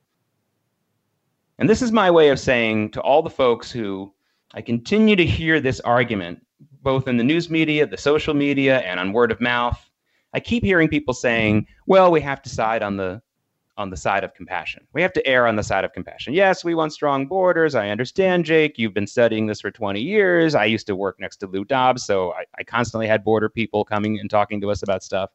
And 1.60 1.70
this 1.70 1.82
is 1.82 1.92
my 1.92 2.10
way 2.10 2.30
of 2.30 2.40
saying 2.40 2.92
to 2.92 3.02
all 3.02 3.22
the 3.22 3.30
folks 3.30 3.70
who 3.70 4.14
I 4.54 4.62
continue 4.62 5.16
to 5.18 5.26
hear 5.26 5.60
this 5.60 5.82
argument 5.82 6.46
both 6.82 7.08
in 7.08 7.18
the 7.18 7.24
news 7.24 7.50
media, 7.50 7.88
the 7.88 7.98
social 7.98 8.34
media, 8.34 8.80
and 8.80 9.00
on 9.00 9.14
word 9.14 9.32
of 9.32 9.42
mouth. 9.42 9.90
I 10.34 10.40
keep 10.40 10.64
hearing 10.64 10.90
people 10.90 11.14
saying, 11.14 11.68
well, 11.88 12.12
we 12.12 12.22
have 12.22 12.42
to 12.42 12.50
side 12.50 12.84
on 12.84 12.98
the 12.98 13.22
on 13.78 13.90
the 13.90 13.98
side 13.98 14.24
of 14.24 14.34
compassion. 14.34 14.86
We 14.94 15.02
have 15.02 15.14
to 15.14 15.26
err 15.26 15.48
on 15.48 15.56
the 15.56 15.64
side 15.64 15.84
of 15.84 15.94
compassion. 15.94 16.34
Yes, 16.34 16.64
we 16.64 16.76
want 16.76 16.94
strong 16.94 17.26
borders. 17.26 17.76
I 17.76 17.90
understand, 17.90 18.46
Jake. 18.46 18.78
You've 18.78 18.94
been 18.94 19.08
studying 19.08 19.48
this 19.48 19.62
for 19.62 19.72
20 19.72 20.00
years. 20.00 20.54
I 20.54 20.66
used 20.66 20.88
to 20.88 20.96
work 20.96 21.20
next 21.20 21.38
to 21.38 21.48
Lou 21.48 21.66
Dobbs, 21.66 22.06
so 22.06 22.34
I, 22.34 22.46
I 22.60 22.64
constantly 22.64 23.08
had 23.08 23.24
border 23.24 23.50
people 23.50 23.84
coming 23.84 24.20
and 24.20 24.30
talking 24.30 24.62
to 24.62 24.70
us 24.70 24.84
about 24.84 25.04
stuff. 25.04 25.32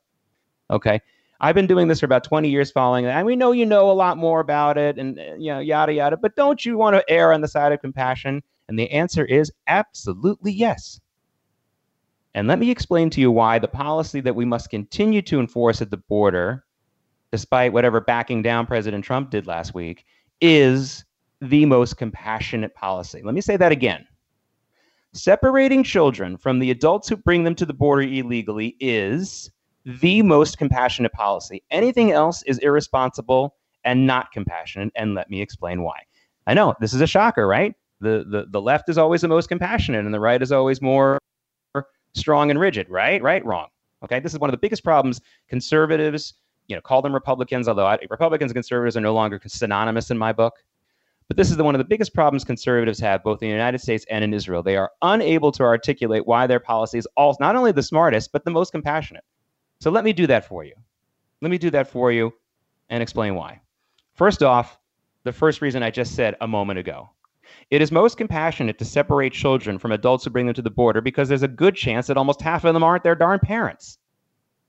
Okay. 0.70 1.00
I've 1.40 1.54
been 1.54 1.66
doing 1.66 1.88
this 1.88 2.00
for 2.00 2.06
about 2.06 2.24
20 2.24 2.48
years 2.48 2.70
following 2.70 3.04
it, 3.04 3.08
and 3.08 3.24
we 3.26 3.36
know 3.36 3.52
you 3.52 3.66
know 3.66 3.90
a 3.90 3.92
lot 3.92 4.16
more 4.16 4.40
about 4.40 4.76
it 4.76 4.98
and 4.98 5.18
uh, 5.18 5.34
you 5.38 5.52
know 5.52 5.60
yada 5.60 5.92
yada, 5.92 6.16
but 6.16 6.34
don't 6.34 6.64
you 6.64 6.76
want 6.76 6.96
to 6.96 7.10
err 7.10 7.32
on 7.32 7.40
the 7.40 7.48
side 7.48 7.72
of 7.72 7.80
compassion? 7.80 8.42
And 8.68 8.78
the 8.78 8.90
answer 8.90 9.24
is 9.24 9.52
absolutely 9.66 10.52
yes. 10.52 11.00
And 12.34 12.46
let 12.46 12.58
me 12.58 12.70
explain 12.70 13.10
to 13.10 13.20
you 13.20 13.30
why 13.30 13.58
the 13.58 13.68
policy 13.68 14.20
that 14.20 14.36
we 14.36 14.44
must 14.44 14.70
continue 14.70 15.22
to 15.22 15.40
enforce 15.40 15.80
at 15.80 15.90
the 15.90 15.96
border, 15.96 16.64
despite 17.32 17.72
whatever 17.72 18.00
backing 18.00 18.42
down 18.42 18.66
President 18.66 19.04
Trump 19.04 19.30
did 19.30 19.46
last 19.46 19.74
week, 19.74 20.04
is 20.40 21.04
the 21.40 21.66
most 21.66 21.96
compassionate 21.96 22.74
policy. 22.74 23.22
Let 23.22 23.34
me 23.34 23.40
say 23.40 23.56
that 23.56 23.72
again. 23.72 24.06
Separating 25.14 25.82
children 25.82 26.36
from 26.36 26.58
the 26.58 26.70
adults 26.70 27.08
who 27.08 27.16
bring 27.16 27.44
them 27.44 27.54
to 27.56 27.66
the 27.66 27.74
border 27.74 28.02
illegally 28.02 28.76
is 28.80 29.50
the 29.84 30.22
most 30.22 30.58
compassionate 30.58 31.12
policy. 31.12 31.62
Anything 31.70 32.12
else 32.12 32.42
is 32.42 32.58
irresponsible 32.58 33.54
and 33.84 34.06
not 34.06 34.32
compassionate. 34.32 34.92
And 34.96 35.14
let 35.14 35.30
me 35.30 35.40
explain 35.40 35.82
why. 35.82 36.00
I 36.46 36.54
know 36.54 36.74
this 36.80 36.92
is 36.92 37.00
a 37.00 37.06
shocker, 37.06 37.46
right? 37.46 37.74
The, 38.00 38.24
the, 38.28 38.46
the 38.50 38.60
left 38.60 38.88
is 38.88 38.98
always 38.98 39.22
the 39.22 39.28
most 39.28 39.48
compassionate 39.48 40.04
and 40.04 40.14
the 40.14 40.20
right 40.20 40.40
is 40.42 40.52
always 40.52 40.82
more 40.82 41.18
strong 42.14 42.50
and 42.50 42.60
rigid, 42.60 42.88
right? 42.88 43.22
Right? 43.22 43.44
Wrong. 43.44 43.68
Okay. 44.04 44.20
This 44.20 44.32
is 44.32 44.38
one 44.38 44.50
of 44.50 44.52
the 44.52 44.58
biggest 44.58 44.84
problems 44.84 45.20
conservatives, 45.48 46.34
you 46.68 46.76
know, 46.76 46.82
call 46.82 47.02
them 47.02 47.14
Republicans, 47.14 47.66
although 47.66 47.86
I, 47.86 47.98
Republicans 48.10 48.50
and 48.50 48.56
conservatives 48.56 48.96
are 48.96 49.00
no 49.00 49.14
longer 49.14 49.40
synonymous 49.46 50.10
in 50.10 50.18
my 50.18 50.32
book. 50.32 50.62
But 51.26 51.36
this 51.36 51.50
is 51.50 51.56
the, 51.56 51.64
one 51.64 51.74
of 51.74 51.78
the 51.78 51.84
biggest 51.84 52.14
problems 52.14 52.44
conservatives 52.44 52.98
have 53.00 53.22
both 53.22 53.42
in 53.42 53.48
the 53.48 53.52
United 53.52 53.80
States 53.80 54.06
and 54.10 54.24
in 54.24 54.32
Israel. 54.32 54.62
They 54.62 54.76
are 54.76 54.92
unable 55.02 55.52
to 55.52 55.62
articulate 55.62 56.26
why 56.26 56.46
their 56.46 56.60
policy 56.60 56.98
is 56.98 57.08
all 57.16 57.36
not 57.40 57.56
only 57.56 57.72
the 57.72 57.82
smartest, 57.82 58.32
but 58.32 58.44
the 58.44 58.50
most 58.50 58.72
compassionate. 58.72 59.24
So 59.80 59.90
let 59.90 60.04
me 60.04 60.12
do 60.12 60.26
that 60.26 60.46
for 60.46 60.64
you. 60.64 60.74
Let 61.42 61.50
me 61.50 61.58
do 61.58 61.70
that 61.70 61.88
for 61.88 62.10
you 62.12 62.32
and 62.88 63.02
explain 63.02 63.34
why. 63.34 63.60
First 64.14 64.42
off, 64.42 64.78
the 65.24 65.32
first 65.32 65.60
reason 65.60 65.82
I 65.82 65.90
just 65.90 66.14
said 66.14 66.36
a 66.40 66.48
moment 66.48 66.78
ago. 66.78 67.10
It 67.70 67.82
is 67.82 67.92
most 67.92 68.16
compassionate 68.16 68.78
to 68.78 68.84
separate 68.84 69.32
children 69.32 69.78
from 69.78 69.92
adults 69.92 70.24
who 70.24 70.30
bring 70.30 70.46
them 70.46 70.54
to 70.54 70.62
the 70.62 70.70
border 70.70 71.00
because 71.00 71.28
there's 71.28 71.42
a 71.42 71.48
good 71.48 71.74
chance 71.74 72.06
that 72.06 72.16
almost 72.16 72.40
half 72.40 72.64
of 72.64 72.74
them 72.74 72.82
aren't 72.82 73.04
their 73.04 73.14
darn 73.14 73.38
parents. 73.38 73.97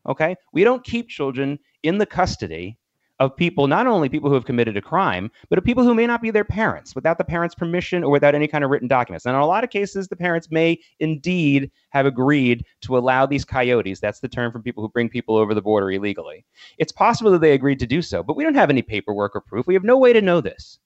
Okay? 0.09 0.35
We 0.51 0.63
don't 0.63 0.83
keep 0.83 1.07
children 1.07 1.59
in 1.83 1.97
the 1.97 2.05
custody 2.05 2.77
of 3.19 3.35
people, 3.35 3.67
not 3.67 3.85
only 3.85 4.07
people 4.07 4.29
who 4.29 4.35
have 4.35 4.45
committed 4.45 4.77
a 4.77 4.81
crime, 4.81 5.29
but 5.49 5.57
of 5.57 5.65
people 5.65 5.83
who 5.83 5.93
may 5.93 6.07
not 6.07 6.21
be 6.21 6.31
their 6.31 6.45
parents 6.45 6.95
without 6.95 7.17
the 7.17 7.23
parents' 7.23 7.53
permission 7.53 8.01
or 8.03 8.11
without 8.11 8.33
any 8.33 8.47
kind 8.47 8.63
of 8.63 8.69
written 8.69 8.87
documents. 8.87 9.25
And 9.25 9.35
in 9.35 9.41
a 9.41 9.45
lot 9.45 9.65
of 9.65 9.69
cases, 9.69 10.07
the 10.07 10.15
parents 10.15 10.49
may 10.49 10.79
indeed 10.99 11.69
have 11.89 12.05
agreed 12.05 12.65
to 12.81 12.97
allow 12.97 13.25
these 13.25 13.43
coyotes, 13.43 13.99
that's 13.99 14.21
the 14.21 14.29
term 14.29 14.53
for 14.53 14.59
people 14.59 14.81
who 14.81 14.89
bring 14.89 15.09
people 15.09 15.35
over 15.35 15.53
the 15.53 15.61
border 15.61 15.91
illegally. 15.91 16.45
It's 16.77 16.93
possible 16.93 17.31
that 17.31 17.41
they 17.41 17.51
agreed 17.51 17.79
to 17.79 17.87
do 17.87 18.01
so, 18.01 18.23
but 18.23 18.37
we 18.37 18.43
don't 18.43 18.55
have 18.55 18.69
any 18.69 18.81
paperwork 18.81 19.35
or 19.35 19.41
proof. 19.41 19.67
We 19.67 19.73
have 19.73 19.83
no 19.83 19.97
way 19.97 20.13
to 20.13 20.21
know 20.21 20.39
this. 20.39 20.79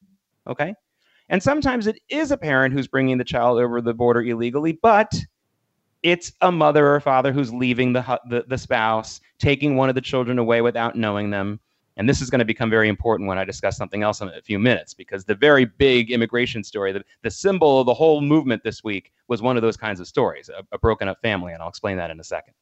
Okay? 0.47 0.73
And 1.29 1.41
sometimes 1.41 1.85
it 1.85 1.99
is 2.09 2.31
a 2.31 2.37
parent 2.37 2.73
who's 2.73 2.87
bringing 2.87 3.19
the 3.19 3.23
child 3.23 3.59
over 3.59 3.79
the 3.79 3.93
border 3.93 4.23
illegally, 4.23 4.79
but 4.81 5.13
it's 6.03 6.33
a 6.41 6.51
mother 6.51 6.93
or 6.93 6.99
father 6.99 7.31
who's 7.31 7.53
leaving 7.53 7.93
the, 7.93 8.19
the, 8.29 8.45
the 8.47 8.57
spouse, 8.57 9.21
taking 9.39 9.75
one 9.75 9.89
of 9.89 9.95
the 9.95 10.01
children 10.01 10.37
away 10.37 10.61
without 10.61 10.95
knowing 10.95 11.29
them 11.29 11.59
and 11.97 12.09
this 12.09 12.21
is 12.21 12.29
going 12.29 12.39
to 12.39 12.45
become 12.45 12.69
very 12.69 12.89
important 12.89 13.27
when 13.27 13.37
I 13.37 13.45
discuss 13.45 13.77
something 13.77 14.01
else 14.01 14.21
in 14.21 14.27
a 14.29 14.41
few 14.41 14.57
minutes, 14.57 14.93
because 14.93 15.25
the 15.25 15.35
very 15.35 15.65
big 15.65 16.11
immigration 16.11 16.63
story, 16.63 16.91
the, 16.91 17.03
the 17.21 17.29
symbol 17.29 17.79
of 17.79 17.85
the 17.85 17.93
whole 17.93 18.21
movement 18.21 18.63
this 18.63 18.83
week, 18.83 19.11
was 19.27 19.41
one 19.41 19.57
of 19.57 19.61
those 19.61 19.77
kinds 19.77 19.99
of 19.99 20.07
stories, 20.07 20.49
a, 20.49 20.63
a 20.71 20.79
broken 20.79 21.07
up 21.07 21.21
family. 21.21 21.53
And 21.53 21.61
I'll 21.61 21.69
explain 21.69 21.97
that 21.97 22.09
in 22.09 22.19
a 22.19 22.23
second. 22.23 22.55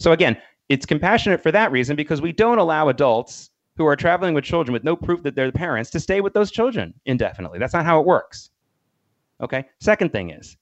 So, 0.00 0.12
again, 0.12 0.36
it's 0.68 0.84
compassionate 0.84 1.42
for 1.42 1.50
that 1.52 1.72
reason 1.72 1.96
because 1.96 2.20
we 2.20 2.32
don't 2.32 2.58
allow 2.58 2.88
adults 2.88 3.50
who 3.76 3.86
are 3.86 3.96
traveling 3.96 4.34
with 4.34 4.44
children 4.44 4.72
with 4.72 4.84
no 4.84 4.96
proof 4.96 5.22
that 5.22 5.34
they're 5.34 5.50
the 5.50 5.58
parents 5.58 5.90
to 5.90 6.00
stay 6.00 6.20
with 6.20 6.34
those 6.34 6.50
children 6.50 6.92
indefinitely. 7.06 7.58
That's 7.58 7.72
not 7.72 7.86
how 7.86 8.00
it 8.00 8.06
works. 8.06 8.50
Okay. 9.40 9.64
Second 9.80 10.12
thing 10.12 10.30
is, 10.30 10.56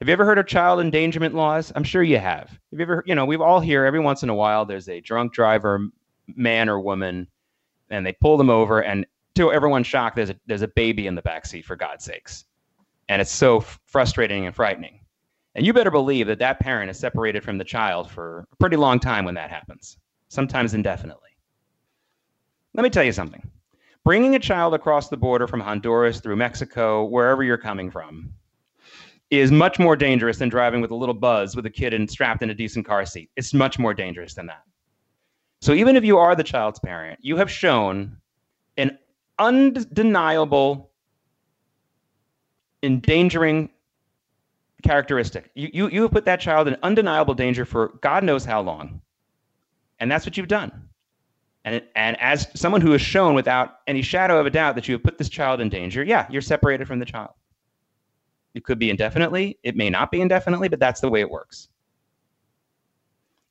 have 0.00 0.08
you 0.08 0.12
ever 0.12 0.24
heard 0.24 0.38
of 0.38 0.46
child 0.46 0.80
endangerment 0.80 1.34
laws? 1.34 1.72
I'm 1.74 1.84
sure 1.84 2.02
you 2.02 2.18
have. 2.18 2.50
Have 2.50 2.78
you 2.78 2.82
ever, 2.82 3.04
you 3.06 3.14
know, 3.14 3.24
we've 3.24 3.40
all 3.40 3.60
hear 3.60 3.84
every 3.84 4.00
once 4.00 4.22
in 4.22 4.28
a 4.28 4.34
while 4.34 4.66
there's 4.66 4.88
a 4.88 5.00
drunk 5.00 5.32
driver 5.32 5.88
man 6.34 6.68
or 6.68 6.80
woman, 6.80 7.28
and 7.88 8.04
they 8.04 8.12
pull 8.12 8.36
them 8.36 8.50
over, 8.50 8.82
and 8.82 9.06
to 9.36 9.52
everyone's 9.52 9.86
shock, 9.86 10.14
there's 10.14 10.30
a 10.30 10.36
there's 10.46 10.62
a 10.62 10.68
baby 10.68 11.06
in 11.06 11.14
the 11.14 11.22
back 11.22 11.46
seat 11.46 11.64
for 11.64 11.76
God's 11.76 12.04
sakes, 12.04 12.44
and 13.08 13.22
it's 13.22 13.30
so 13.30 13.58
f- 13.58 13.80
frustrating 13.86 14.46
and 14.46 14.54
frightening. 14.54 15.00
And 15.54 15.64
you 15.64 15.72
better 15.72 15.90
believe 15.90 16.26
that 16.26 16.40
that 16.40 16.60
parent 16.60 16.90
is 16.90 16.98
separated 16.98 17.42
from 17.42 17.56
the 17.56 17.64
child 17.64 18.10
for 18.10 18.46
a 18.52 18.56
pretty 18.56 18.76
long 18.76 19.00
time 19.00 19.24
when 19.24 19.36
that 19.36 19.50
happens, 19.50 19.96
sometimes 20.28 20.74
indefinitely. 20.74 21.30
Let 22.74 22.82
me 22.82 22.90
tell 22.90 23.04
you 23.04 23.12
something. 23.12 23.42
Bringing 24.04 24.34
a 24.34 24.38
child 24.38 24.74
across 24.74 25.08
the 25.08 25.16
border 25.16 25.46
from 25.46 25.60
Honduras 25.60 26.20
through 26.20 26.36
Mexico, 26.36 27.04
wherever 27.06 27.42
you're 27.42 27.56
coming 27.56 27.90
from, 27.90 28.32
is 29.30 29.50
much 29.50 29.78
more 29.78 29.96
dangerous 29.96 30.38
than 30.38 30.48
driving 30.48 30.80
with 30.80 30.90
a 30.90 30.94
little 30.94 31.14
buzz 31.14 31.56
with 31.56 31.66
a 31.66 31.70
kid 31.70 31.92
and 31.92 32.08
strapped 32.10 32.42
in 32.42 32.50
a 32.50 32.54
decent 32.54 32.86
car 32.86 33.04
seat. 33.04 33.30
It's 33.36 33.52
much 33.52 33.78
more 33.78 33.92
dangerous 33.92 34.34
than 34.34 34.46
that. 34.46 34.62
So 35.60 35.72
even 35.72 35.96
if 35.96 36.04
you 36.04 36.18
are 36.18 36.36
the 36.36 36.44
child's 36.44 36.78
parent, 36.78 37.18
you 37.22 37.36
have 37.36 37.50
shown 37.50 38.16
an 38.76 38.98
undeniable 39.38 40.90
endangering 42.82 43.70
characteristic. 44.84 45.50
You, 45.54 45.70
you, 45.72 45.88
you 45.88 46.02
have 46.02 46.12
put 46.12 46.24
that 46.26 46.40
child 46.40 46.68
in 46.68 46.76
undeniable 46.82 47.34
danger 47.34 47.64
for 47.64 47.98
God 48.00 48.22
knows 48.22 48.44
how 48.44 48.60
long. 48.60 49.00
And 49.98 50.10
that's 50.10 50.26
what 50.26 50.36
you've 50.36 50.48
done. 50.48 50.88
And, 51.64 51.82
and 51.96 52.16
as 52.20 52.46
someone 52.54 52.80
who 52.80 52.92
has 52.92 53.00
shown 53.00 53.34
without 53.34 53.78
any 53.88 54.02
shadow 54.02 54.38
of 54.38 54.46
a 54.46 54.50
doubt 54.50 54.76
that 54.76 54.86
you 54.86 54.94
have 54.94 55.02
put 55.02 55.18
this 55.18 55.28
child 55.28 55.60
in 55.60 55.68
danger, 55.68 56.04
yeah, 56.04 56.26
you're 56.30 56.42
separated 56.42 56.86
from 56.86 57.00
the 57.00 57.04
child. 57.04 57.30
It 58.56 58.64
could 58.64 58.78
be 58.78 58.88
indefinitely, 58.88 59.58
it 59.62 59.76
may 59.76 59.90
not 59.90 60.10
be 60.10 60.22
indefinitely, 60.22 60.68
but 60.68 60.80
that's 60.80 61.02
the 61.02 61.10
way 61.10 61.20
it 61.20 61.30
works. 61.30 61.68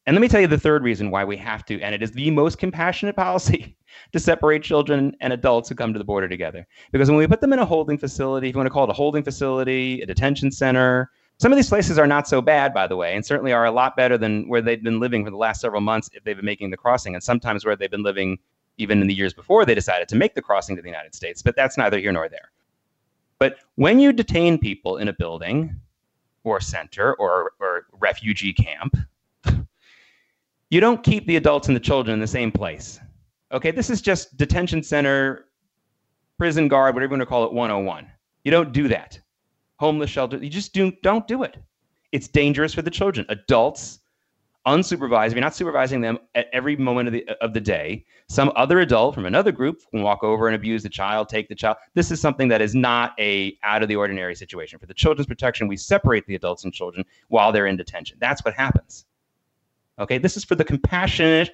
And 0.07 0.15
let 0.15 0.21
me 0.21 0.27
tell 0.27 0.41
you 0.41 0.47
the 0.47 0.57
third 0.57 0.81
reason 0.81 1.11
why 1.11 1.23
we 1.23 1.37
have 1.37 1.63
to, 1.65 1.79
and 1.79 1.93
it 1.93 2.01
is 2.01 2.11
the 2.11 2.31
most 2.31 2.57
compassionate 2.57 3.15
policy 3.15 3.77
to 4.13 4.19
separate 4.19 4.63
children 4.63 5.15
and 5.21 5.31
adults 5.31 5.69
who 5.69 5.75
come 5.75 5.93
to 5.93 5.99
the 5.99 6.05
border 6.05 6.27
together. 6.27 6.65
Because 6.91 7.07
when 7.07 7.19
we 7.19 7.27
put 7.27 7.39
them 7.39 7.53
in 7.53 7.59
a 7.59 7.65
holding 7.65 7.99
facility, 7.99 8.49
if 8.49 8.55
you 8.55 8.57
want 8.57 8.65
to 8.65 8.73
call 8.73 8.85
it 8.85 8.89
a 8.89 8.93
holding 8.93 9.23
facility, 9.23 10.01
a 10.01 10.07
detention 10.07 10.51
center, 10.51 11.11
some 11.37 11.51
of 11.51 11.55
these 11.55 11.69
places 11.69 11.99
are 11.99 12.07
not 12.07 12.27
so 12.27 12.41
bad, 12.41 12.73
by 12.73 12.87
the 12.87 12.95
way, 12.95 13.13
and 13.13 13.23
certainly 13.23 13.53
are 13.53 13.65
a 13.65 13.71
lot 13.71 13.95
better 13.95 14.17
than 14.17 14.49
where 14.49 14.61
they've 14.61 14.81
been 14.81 14.99
living 14.99 15.23
for 15.23 15.29
the 15.29 15.37
last 15.37 15.61
several 15.61 15.81
months 15.81 16.09
if 16.13 16.23
they've 16.23 16.35
been 16.35 16.45
making 16.45 16.71
the 16.71 16.77
crossing, 16.77 17.13
and 17.13 17.23
sometimes 17.23 17.63
where 17.63 17.75
they've 17.75 17.91
been 17.91 18.01
living 18.01 18.39
even 18.79 19.01
in 19.01 19.07
the 19.07 19.13
years 19.13 19.35
before 19.35 19.65
they 19.65 19.75
decided 19.75 20.07
to 20.07 20.15
make 20.15 20.33
the 20.33 20.41
crossing 20.41 20.75
to 20.75 20.81
the 20.81 20.89
United 20.89 21.13
States. 21.13 21.43
But 21.43 21.55
that's 21.55 21.77
neither 21.77 21.99
here 21.99 22.11
nor 22.11 22.27
there. 22.27 22.49
But 23.45 23.57
when 23.75 23.99
you 23.99 24.11
detain 24.11 24.57
people 24.57 24.97
in 24.97 25.07
a 25.07 25.13
building 25.13 25.79
or 26.43 26.59
center 26.59 27.13
or, 27.13 27.51
or 27.59 27.85
refugee 27.99 28.53
camp, 28.53 28.97
you 30.71 30.79
don't 30.79 31.03
keep 31.03 31.27
the 31.27 31.35
adults 31.35 31.67
and 31.67 31.75
the 31.75 31.79
children 31.79 32.15
in 32.15 32.19
the 32.19 32.25
same 32.25 32.51
place. 32.51 32.99
Okay, 33.51 33.69
this 33.69 33.91
is 33.91 34.01
just 34.01 34.35
detention 34.35 34.81
center, 34.81 35.45
prison 36.39 36.67
guard, 36.67 36.95
whatever 36.95 37.13
you 37.13 37.19
want 37.19 37.21
to 37.21 37.27
call 37.27 37.45
it, 37.45 37.53
101. 37.53 38.07
You 38.45 38.49
don't 38.49 38.73
do 38.73 38.87
that. 38.87 39.19
Homeless 39.77 40.09
shelter, 40.09 40.37
you 40.37 40.49
just 40.49 40.73
do, 40.73 40.91
don't 41.03 41.27
do 41.27 41.43
it. 41.43 41.55
It's 42.13 42.27
dangerous 42.27 42.73
for 42.73 42.81
the 42.81 42.89
children. 42.89 43.27
Adults, 43.29 43.99
unsupervised, 44.65 45.27
if 45.27 45.33
you're 45.33 45.41
not 45.41 45.55
supervising 45.55 46.01
them 46.01 46.17
at 46.33 46.47
every 46.51 46.75
moment 46.75 47.07
of 47.07 47.13
the, 47.13 47.27
of 47.41 47.53
the 47.53 47.61
day, 47.61 48.05
some 48.27 48.51
other 48.55 48.79
adult 48.79 49.13
from 49.13 49.25
another 49.25 49.51
group 49.51 49.81
can 49.91 50.01
walk 50.01 50.23
over 50.23 50.47
and 50.47 50.55
abuse 50.55 50.83
the 50.83 50.89
child, 50.89 51.29
take 51.29 51.47
the 51.47 51.55
child. 51.55 51.77
This 51.93 52.11
is 52.11 52.19
something 52.19 52.47
that 52.47 52.61
is 52.61 52.73
not 52.73 53.13
a 53.19 53.57
out 53.63 53.83
of 53.83 53.89
the 53.89 53.95
ordinary 53.95 54.35
situation. 54.35 54.79
For 54.79 54.87
the 54.87 54.93
children's 54.93 55.27
protection, 55.27 55.67
we 55.67 55.77
separate 55.77 56.25
the 56.25 56.35
adults 56.35 56.63
and 56.63 56.73
children 56.73 57.05
while 57.27 57.51
they're 57.51 57.67
in 57.67 57.77
detention. 57.77 58.17
That's 58.19 58.43
what 58.43 58.53
happens. 58.53 59.05
Okay, 59.99 60.17
this 60.17 60.35
is 60.35 60.43
for 60.43 60.55
the 60.55 60.63
compassionate 60.63 61.51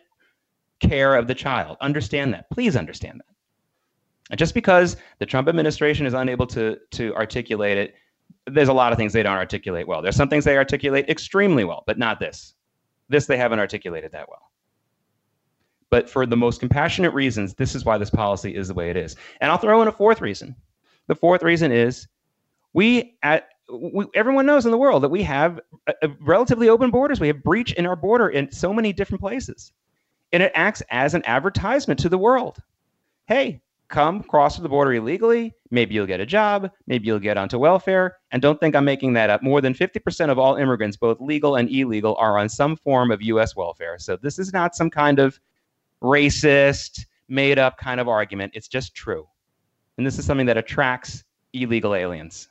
care 0.79 1.15
of 1.15 1.27
the 1.27 1.35
child. 1.35 1.77
Understand 1.81 2.33
that. 2.33 2.49
Please 2.49 2.75
understand 2.75 3.19
that. 3.19 3.35
And 4.31 4.39
just 4.39 4.53
because 4.53 4.95
the 5.19 5.25
Trump 5.25 5.47
administration 5.49 6.05
is 6.05 6.13
unable 6.13 6.47
to, 6.47 6.77
to 6.91 7.13
articulate 7.15 7.77
it, 7.77 7.95
there's 8.47 8.69
a 8.69 8.73
lot 8.73 8.91
of 8.91 8.97
things 8.97 9.13
they 9.13 9.23
don't 9.23 9.37
articulate 9.37 9.87
well. 9.87 10.01
There's 10.01 10.15
some 10.15 10.29
things 10.29 10.45
they 10.45 10.57
articulate 10.57 11.09
extremely 11.09 11.65
well, 11.65 11.83
but 11.85 11.99
not 11.99 12.19
this. 12.19 12.55
This 13.11 13.25
they 13.25 13.37
haven't 13.37 13.59
articulated 13.59 14.11
that 14.13 14.29
well. 14.29 14.51
But 15.89 16.09
for 16.09 16.25
the 16.25 16.37
most 16.37 16.61
compassionate 16.61 17.13
reasons, 17.13 17.53
this 17.55 17.75
is 17.75 17.83
why 17.83 17.97
this 17.97 18.09
policy 18.09 18.55
is 18.55 18.69
the 18.69 18.73
way 18.73 18.89
it 18.89 18.97
is. 18.97 19.17
And 19.41 19.51
I'll 19.51 19.57
throw 19.57 19.81
in 19.81 19.89
a 19.89 19.91
fourth 19.91 20.21
reason. 20.21 20.55
The 21.07 21.15
fourth 21.15 21.43
reason 21.43 21.71
is 21.71 22.07
we 22.73 23.17
at 23.21 23.49
we, 23.71 24.05
everyone 24.15 24.45
knows 24.45 24.65
in 24.65 24.71
the 24.71 24.77
world 24.77 25.03
that 25.03 25.09
we 25.09 25.23
have 25.23 25.59
a, 25.87 25.93
a 26.03 26.07
relatively 26.21 26.69
open 26.69 26.91
borders. 26.91 27.19
We 27.19 27.27
have 27.27 27.43
breach 27.43 27.73
in 27.73 27.85
our 27.85 27.95
border 27.95 28.29
in 28.29 28.51
so 28.51 28.73
many 28.73 28.93
different 28.93 29.21
places. 29.21 29.73
And 30.31 30.41
it 30.41 30.51
acts 30.55 30.81
as 30.89 31.13
an 31.13 31.23
advertisement 31.25 31.99
to 32.01 32.09
the 32.09 32.17
world. 32.17 32.59
Hey, 33.27 33.61
come 33.91 34.23
cross 34.23 34.57
the 34.57 34.69
border 34.69 34.93
illegally. 34.93 35.53
Maybe 35.69 35.93
you'll 35.93 36.07
get 36.07 36.19
a 36.19 36.25
job. 36.25 36.71
Maybe 36.87 37.07
you'll 37.07 37.19
get 37.19 37.37
onto 37.37 37.59
welfare. 37.59 38.17
And 38.31 38.41
don't 38.41 38.59
think 38.59 38.75
I'm 38.75 38.85
making 38.85 39.13
that 39.13 39.29
up. 39.29 39.43
More 39.43 39.61
than 39.61 39.73
50% 39.73 40.29
of 40.29 40.39
all 40.39 40.55
immigrants, 40.55 40.97
both 40.97 41.21
legal 41.21 41.55
and 41.55 41.69
illegal, 41.69 42.15
are 42.15 42.37
on 42.37 42.49
some 42.49 42.75
form 42.75 43.11
of 43.11 43.21
U.S. 43.21 43.55
welfare. 43.55 43.99
So 43.99 44.17
this 44.17 44.39
is 44.39 44.53
not 44.53 44.75
some 44.75 44.89
kind 44.89 45.19
of 45.19 45.39
racist, 46.01 47.05
made 47.27 47.59
up 47.59 47.77
kind 47.77 47.99
of 47.99 48.07
argument. 48.07 48.53
It's 48.55 48.67
just 48.67 48.95
true. 48.95 49.27
And 49.97 50.07
this 50.07 50.17
is 50.17 50.25
something 50.25 50.47
that 50.47 50.57
attracts 50.57 51.23
illegal 51.53 51.93
aliens. 51.93 52.47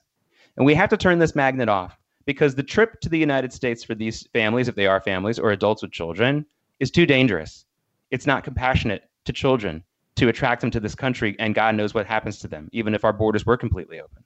And 0.57 0.65
we 0.65 0.75
have 0.75 0.91
to 0.91 0.97
turn 0.97 1.19
this 1.19 1.35
magnet 1.35 1.69
off 1.69 1.99
because 2.27 2.55
the 2.55 2.63
trip 2.63 3.01
to 3.01 3.09
the 3.09 3.19
United 3.19 3.53
States 3.53 3.83
for 3.83 3.95
these 3.95 4.27
families, 4.33 4.69
if 4.69 4.75
they 4.75 4.87
are 4.87 5.01
families 5.01 5.39
or 5.39 5.51
adults 5.51 5.83
with 5.83 5.91
children, 5.91 6.47
is 6.79 6.91
too 6.91 7.07
dangerous. 7.07 7.65
It's 8.11 8.27
not 8.27 8.45
compassionate 8.45 9.05
to 9.25 9.33
children 9.33 9.83
to 10.17 10.29
attract 10.29 10.61
them 10.61 10.71
to 10.73 10.81
this 10.81 10.95
country, 10.95 11.37
and 11.39 11.55
God 11.55 11.75
knows 11.75 11.95
what 11.95 12.07
happens 12.07 12.39
to 12.41 12.49
them, 12.49 12.69
even 12.73 12.95
if 12.95 13.05
our 13.05 13.13
borders 13.13 13.47
were 13.47 13.57
completely 13.57 14.01
open. 14.01 14.23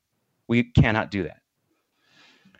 We 0.48 0.64
cannot 0.64 1.10
do 1.10 1.22
that. 1.24 1.40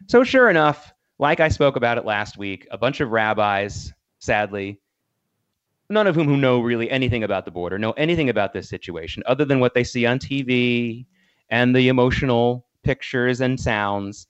So, 0.06 0.24
sure 0.24 0.50
enough, 0.50 0.92
like 1.18 1.40
I 1.40 1.48
spoke 1.48 1.76
about 1.76 1.98
it 1.98 2.04
last 2.04 2.36
week, 2.36 2.66
a 2.70 2.78
bunch 2.78 3.00
of 3.00 3.10
rabbis, 3.10 3.92
sadly, 4.18 4.80
none 5.90 6.06
of 6.06 6.14
whom 6.14 6.26
who 6.26 6.36
know 6.36 6.60
really 6.60 6.90
anything 6.90 7.22
about 7.22 7.44
the 7.44 7.50
border, 7.50 7.78
know 7.78 7.92
anything 7.92 8.28
about 8.28 8.52
this 8.52 8.68
situation 8.68 9.22
other 9.26 9.44
than 9.44 9.60
what 9.60 9.74
they 9.74 9.84
see 9.84 10.06
on 10.06 10.18
TV 10.18 11.06
and 11.50 11.74
the 11.74 11.88
emotional 11.88 12.66
pictures 12.82 13.40
and 13.40 13.58
sounds 13.58 14.26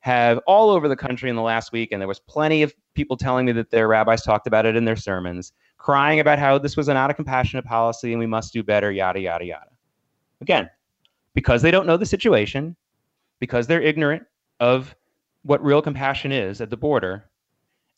have 0.00 0.38
all 0.46 0.70
over 0.70 0.88
the 0.88 0.96
country 0.96 1.28
in 1.28 1.36
the 1.36 1.42
last 1.42 1.72
week. 1.72 1.90
And 1.90 2.00
there 2.00 2.08
was 2.08 2.20
plenty 2.20 2.62
of 2.62 2.74
people 2.94 3.16
telling 3.16 3.46
me 3.46 3.52
that 3.52 3.70
their 3.70 3.88
rabbis 3.88 4.22
talked 4.22 4.46
about 4.46 4.66
it 4.66 4.76
in 4.76 4.84
their 4.84 4.96
sermons, 4.96 5.52
crying 5.78 6.20
about 6.20 6.38
how 6.38 6.58
this 6.58 6.76
was 6.76 6.88
not 6.88 7.10
a 7.10 7.14
compassionate 7.14 7.64
policy 7.64 8.12
and 8.12 8.18
we 8.18 8.26
must 8.26 8.52
do 8.52 8.62
better, 8.62 8.90
yada, 8.90 9.20
yada, 9.20 9.44
yada. 9.44 9.70
Again, 10.40 10.70
because 11.34 11.62
they 11.62 11.70
don't 11.70 11.86
know 11.86 11.96
the 11.96 12.06
situation, 12.06 12.76
because 13.40 13.66
they're 13.66 13.80
ignorant 13.80 14.24
of 14.60 14.94
what 15.42 15.62
real 15.62 15.82
compassion 15.82 16.32
is 16.32 16.60
at 16.60 16.70
the 16.70 16.76
border, 16.76 17.24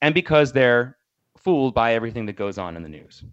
and 0.02 0.14
because 0.14 0.52
they're 0.52 0.99
fooled 1.37 1.75
by 1.75 1.94
everything 1.94 2.26
that 2.26 2.37
goes 2.37 2.58
on 2.58 2.76
in 2.76 2.82
the 2.82 2.88
news. 2.88 3.25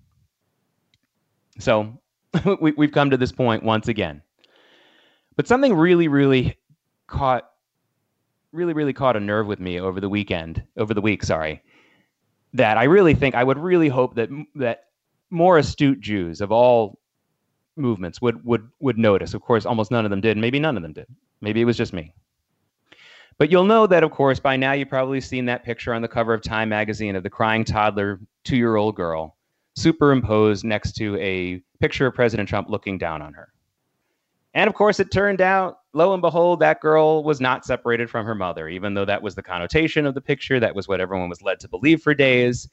So 1.60 2.00
we, 2.62 2.74
have 2.80 2.92
come 2.92 3.10
to 3.10 3.18
this 3.18 3.32
point 3.32 3.64
once 3.64 3.88
again. 3.88 4.22
But 5.36 5.48
something 5.48 5.74
really, 5.74 6.08
really 6.08 6.58
caught 7.08 7.50
really, 8.52 8.74
really 8.74 8.94
caught 8.94 9.18
a 9.18 9.20
nerve 9.20 9.48
with 9.48 9.60
me 9.60 9.82
over 9.82 10.00
the 10.00 10.08
weekend, 10.08 10.64
over 10.78 10.94
the 10.94 11.02
week, 11.02 11.24
sorry, 11.24 11.62
that 12.56 12.78
I 12.78 12.86
really 12.86 13.14
think 13.14 13.36
I 13.36 13.44
would 13.44 13.58
really 13.58 13.90
hope 13.90 14.16
that 14.16 14.30
that 14.56 14.86
more 15.30 15.58
astute 15.58 16.00
Jews 16.00 16.42
of 16.42 16.52
all 16.52 17.00
movements 17.76 18.22
would 18.22 18.44
would 18.46 18.70
would 18.80 18.98
notice. 18.98 19.34
Of 19.34 19.42
course, 19.42 19.66
almost 19.66 19.92
none 19.92 20.06
of 20.06 20.12
them 20.12 20.22
did. 20.22 20.38
Maybe 20.38 20.60
none 20.60 20.78
of 20.78 20.84
them 20.84 20.94
did. 20.94 21.08
Maybe 21.42 21.62
it 21.62 21.66
was 21.66 21.78
just 21.78 21.94
me. 21.94 22.14
But 23.38 23.52
you'll 23.52 23.66
know 23.66 23.86
that, 23.88 24.04
of 24.04 24.12
course, 24.12 24.40
by 24.40 24.56
now 24.56 24.72
you've 24.72 24.88
probably 24.88 25.20
seen 25.20 25.46
that 25.46 25.66
picture 25.66 25.94
on 25.94 26.02
the 26.02 26.08
cover 26.08 26.34
of 26.34 26.42
Time 26.42 26.70
magazine 26.70 27.18
of 27.18 27.24
the 27.24 27.30
crying 27.30 27.66
toddler, 27.66 28.22
two 28.46 28.56
year 28.56 28.78
old 28.78 28.96
girl, 28.96 29.36
superimposed 29.76 30.64
next 30.64 30.94
to 30.94 31.18
a 31.18 31.62
picture 31.82 32.08
of 32.08 32.16
President 32.16 32.48
Trump 32.48 32.70
looking 32.70 32.98
down 32.98 33.22
on 33.22 33.34
her. 33.34 33.50
And 34.56 34.70
of 34.70 34.74
course, 34.74 35.02
it 35.02 35.12
turned 35.12 35.42
out, 35.42 35.80
lo 35.94 36.14
and 36.14 36.22
behold, 36.22 36.62
that 36.62 36.80
girl 36.80 37.24
was 37.26 37.42
not 37.42 37.66
separated 37.66 38.10
from 38.10 38.26
her 38.26 38.34
mother, 38.34 38.70
even 38.70 38.94
though 38.94 39.04
that 39.04 39.22
was 39.22 39.36
the 39.36 39.44
connotation 39.44 40.06
of 40.06 40.16
the 40.16 40.22
picture. 40.22 40.62
That 40.62 40.74
was 40.74 40.88
what 40.88 41.02
everyone 41.02 41.30
was 41.30 41.42
led 41.42 41.60
to 41.60 41.68
believe 41.68 42.02
for 42.02 42.14
days. 42.14 42.70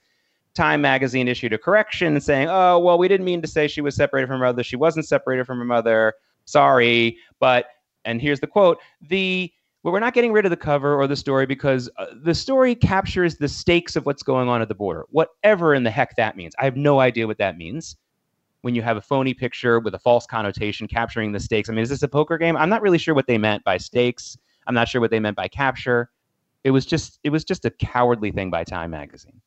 Time 0.55 0.81
magazine 0.81 1.27
issued 1.27 1.53
a 1.53 1.59
correction 1.59 2.21
saying, 2.21 2.47
oh, 2.49 2.79
well, 2.79 2.99
we 2.99 3.09
didn't 3.09 3.27
mean 3.27 3.43
to 3.43 3.49
say 3.49 3.67
she 3.67 3.81
was 3.81 3.97
separated 3.97 4.29
from 4.29 4.39
her 4.39 4.47
mother. 4.47 4.63
She 4.63 4.77
wasn't 4.77 5.09
separated 5.09 5.45
from 5.45 5.59
her 5.59 5.65
mother. 5.65 6.15
Sorry. 6.45 7.19
But, 7.41 7.67
and 8.05 8.23
here's 8.23 8.41
the 8.41 8.47
quote 8.47 8.79
the 9.01 9.53
well, 9.83 9.93
we're 9.93 9.99
not 9.99 10.15
getting 10.15 10.33
rid 10.33 10.45
of 10.45 10.51
the 10.51 10.57
cover 10.57 10.95
or 10.95 11.09
the 11.09 11.17
story 11.17 11.45
because 11.45 11.91
uh, 11.97 12.07
the 12.23 12.37
story 12.37 12.77
captures 12.77 13.39
the 13.39 13.49
stakes 13.49 13.97
of 13.97 14.07
what's 14.07 14.23
going 14.23 14.49
on 14.49 14.63
at 14.63 14.69
the 14.69 14.77
border, 14.77 15.07
whatever 15.11 15.75
in 15.75 15.83
the 15.83 15.91
heck 15.91 16.15
that 16.15 16.37
means. 16.37 16.55
I 16.61 16.65
have 16.65 16.77
no 16.77 17.01
idea 17.01 17.27
what 17.27 17.39
that 17.39 17.59
means 17.59 17.97
when 18.63 18.75
you 18.75 18.83
have 18.83 18.97
a 18.97 19.01
phony 19.01 19.35
picture 19.35 19.79
with 19.79 19.95
a 19.95 19.99
false 19.99 20.27
connotation 20.27 20.89
capturing 20.89 21.33
the 21.33 21.41
stakes. 21.41 21.69
I 21.69 21.73
mean, 21.73 21.83
is 21.83 21.89
this 21.91 22.03
a 22.03 22.09
poker 22.09 22.39
game? 22.39 22.57
I'm 22.57 22.69
not 22.69 22.83
really 22.83 22.99
sure 22.99 23.15
what 23.15 23.27
they 23.27 23.39
meant 23.39 23.63
by 23.65 23.77
stakes. 23.77 24.39
I'm 24.67 24.75
not 24.75 24.89
sure 24.89 25.01
what 25.01 25.11
they 25.11 25.21
meant 25.21 25.37
by 25.37 25.49
capture. 25.49 26.11
It 26.65 26.71
was 26.71 26.87
just 26.87 27.19
it 27.25 27.31
was 27.31 27.45
just 27.45 27.65
a 27.65 27.71
cowardly 27.71 28.31
thing 28.31 28.51
by 28.51 28.65
Time 28.65 28.91
magazine. 28.91 29.41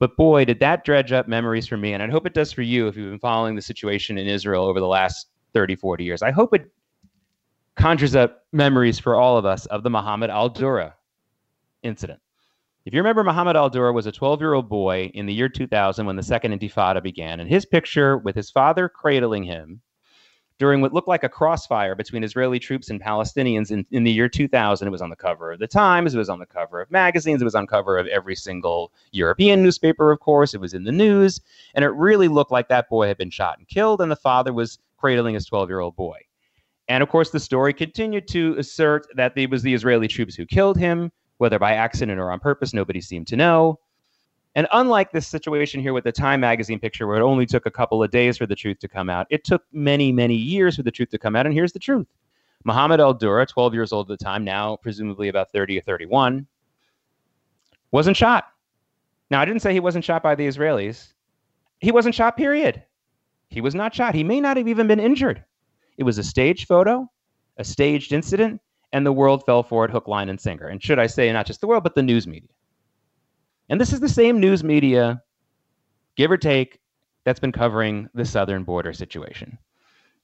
But 0.00 0.16
boy, 0.16 0.44
did 0.44 0.58
that 0.60 0.84
dredge 0.84 1.12
up 1.12 1.28
memories 1.28 1.66
for 1.66 1.76
me 1.76 1.92
and 1.92 2.02
I 2.02 2.10
hope 2.10 2.26
it 2.26 2.34
does 2.34 2.52
for 2.52 2.62
you 2.62 2.88
if 2.88 2.96
you've 2.96 3.10
been 3.10 3.20
following 3.20 3.54
the 3.54 3.62
situation 3.62 4.18
in 4.18 4.26
Israel 4.26 4.64
over 4.64 4.80
the 4.80 4.86
last 4.86 5.28
30, 5.54 5.76
40 5.76 6.04
years. 6.04 6.20
I 6.20 6.32
hope 6.32 6.52
it 6.52 6.70
conjures 7.76 8.16
up 8.16 8.44
memories 8.52 8.98
for 8.98 9.14
all 9.14 9.36
of 9.38 9.44
us 9.44 9.66
of 9.66 9.82
the 9.84 9.90
Muhammad 9.90 10.30
al-Dura 10.30 10.94
incident. 11.82 12.20
If 12.84 12.92
you 12.92 13.00
remember, 13.00 13.24
Muhammad 13.24 13.56
al 13.56 13.70
Dura 13.70 13.94
was 13.94 14.04
a 14.06 14.12
12 14.12 14.42
year 14.42 14.52
old 14.52 14.68
boy 14.68 15.10
in 15.14 15.24
the 15.24 15.32
year 15.32 15.48
2000 15.48 16.04
when 16.04 16.16
the 16.16 16.22
Second 16.22 16.52
Intifada 16.52 17.02
began, 17.02 17.40
and 17.40 17.48
his 17.48 17.64
picture 17.64 18.18
with 18.18 18.36
his 18.36 18.50
father 18.50 18.90
cradling 18.90 19.44
him 19.44 19.80
during 20.58 20.82
what 20.82 20.92
looked 20.92 21.08
like 21.08 21.24
a 21.24 21.28
crossfire 21.30 21.94
between 21.94 22.22
Israeli 22.22 22.58
troops 22.58 22.90
and 22.90 23.02
Palestinians 23.02 23.70
in, 23.70 23.86
in 23.90 24.04
the 24.04 24.12
year 24.12 24.28
2000. 24.28 24.86
It 24.86 24.90
was 24.90 25.00
on 25.00 25.08
the 25.08 25.16
cover 25.16 25.52
of 25.52 25.60
the 25.60 25.66
Times, 25.66 26.14
it 26.14 26.18
was 26.18 26.28
on 26.28 26.38
the 26.38 26.46
cover 26.46 26.82
of 26.82 26.90
magazines, 26.90 27.40
it 27.40 27.46
was 27.46 27.54
on 27.54 27.66
cover 27.66 27.96
of 27.96 28.06
every 28.08 28.36
single 28.36 28.92
European 29.12 29.62
newspaper, 29.62 30.12
of 30.12 30.20
course, 30.20 30.52
it 30.52 30.60
was 30.60 30.74
in 30.74 30.84
the 30.84 30.92
news, 30.92 31.40
and 31.74 31.86
it 31.86 31.88
really 31.88 32.28
looked 32.28 32.52
like 32.52 32.68
that 32.68 32.90
boy 32.90 33.06
had 33.06 33.16
been 33.16 33.30
shot 33.30 33.56
and 33.56 33.66
killed, 33.66 34.02
and 34.02 34.10
the 34.10 34.16
father 34.16 34.52
was 34.52 34.78
cradling 34.98 35.36
his 35.36 35.46
12 35.46 35.70
year 35.70 35.80
old 35.80 35.96
boy. 35.96 36.18
And 36.88 37.02
of 37.02 37.08
course, 37.08 37.30
the 37.30 37.40
story 37.40 37.72
continued 37.72 38.28
to 38.28 38.54
assert 38.58 39.06
that 39.16 39.32
it 39.36 39.48
was 39.48 39.62
the 39.62 39.72
Israeli 39.72 40.06
troops 40.06 40.34
who 40.34 40.44
killed 40.44 40.76
him 40.76 41.10
whether 41.38 41.58
by 41.58 41.74
accident 41.74 42.18
or 42.20 42.30
on 42.30 42.40
purpose, 42.40 42.72
nobody 42.72 43.00
seemed 43.00 43.26
to 43.28 43.36
know. 43.36 43.78
And 44.54 44.68
unlike 44.72 45.10
this 45.10 45.26
situation 45.26 45.80
here 45.80 45.92
with 45.92 46.04
the 46.04 46.12
Time 46.12 46.40
magazine 46.40 46.78
picture, 46.78 47.06
where 47.06 47.16
it 47.16 47.22
only 47.22 47.44
took 47.44 47.66
a 47.66 47.70
couple 47.70 48.02
of 48.02 48.10
days 48.10 48.38
for 48.38 48.46
the 48.46 48.54
truth 48.54 48.78
to 48.80 48.88
come 48.88 49.10
out, 49.10 49.26
it 49.30 49.44
took 49.44 49.64
many, 49.72 50.12
many 50.12 50.36
years 50.36 50.76
for 50.76 50.84
the 50.84 50.92
truth 50.92 51.10
to 51.10 51.18
come 51.18 51.34
out. 51.34 51.46
And 51.46 51.54
here's 51.54 51.72
the 51.72 51.80
truth 51.80 52.06
Muhammad 52.64 53.00
al 53.00 53.14
Dura, 53.14 53.46
12 53.46 53.74
years 53.74 53.92
old 53.92 54.10
at 54.10 54.18
the 54.18 54.24
time, 54.24 54.44
now 54.44 54.76
presumably 54.76 55.28
about 55.28 55.50
30 55.50 55.78
or 55.78 55.82
31, 55.82 56.46
wasn't 57.90 58.16
shot. 58.16 58.46
Now, 59.30 59.40
I 59.40 59.44
didn't 59.44 59.62
say 59.62 59.72
he 59.72 59.80
wasn't 59.80 60.04
shot 60.04 60.22
by 60.22 60.34
the 60.34 60.46
Israelis. 60.46 61.12
He 61.80 61.90
wasn't 61.90 62.14
shot, 62.14 62.36
period. 62.36 62.82
He 63.48 63.60
was 63.60 63.74
not 63.74 63.94
shot. 63.94 64.14
He 64.14 64.24
may 64.24 64.40
not 64.40 64.56
have 64.56 64.68
even 64.68 64.86
been 64.86 65.00
injured. 65.00 65.44
It 65.98 66.04
was 66.04 66.18
a 66.18 66.24
staged 66.24 66.68
photo, 66.68 67.10
a 67.56 67.64
staged 67.64 68.12
incident, 68.12 68.60
and 68.94 69.04
the 69.04 69.12
world 69.12 69.44
fell 69.44 69.64
for 69.64 69.84
it 69.84 69.90
hook, 69.90 70.06
line, 70.06 70.28
and 70.28 70.40
sinker. 70.40 70.68
And 70.68 70.80
should 70.80 71.00
I 71.00 71.08
say, 71.08 71.30
not 71.32 71.46
just 71.46 71.60
the 71.60 71.66
world, 71.66 71.82
but 71.82 71.96
the 71.96 72.02
news 72.02 72.28
media. 72.28 72.48
And 73.68 73.80
this 73.80 73.92
is 73.92 73.98
the 73.98 74.08
same 74.08 74.38
news 74.38 74.62
media, 74.62 75.20
give 76.16 76.30
or 76.30 76.36
take, 76.36 76.78
that's 77.24 77.40
been 77.40 77.50
covering 77.50 78.08
the 78.14 78.24
southern 78.24 78.62
border 78.62 78.92
situation. 78.92 79.58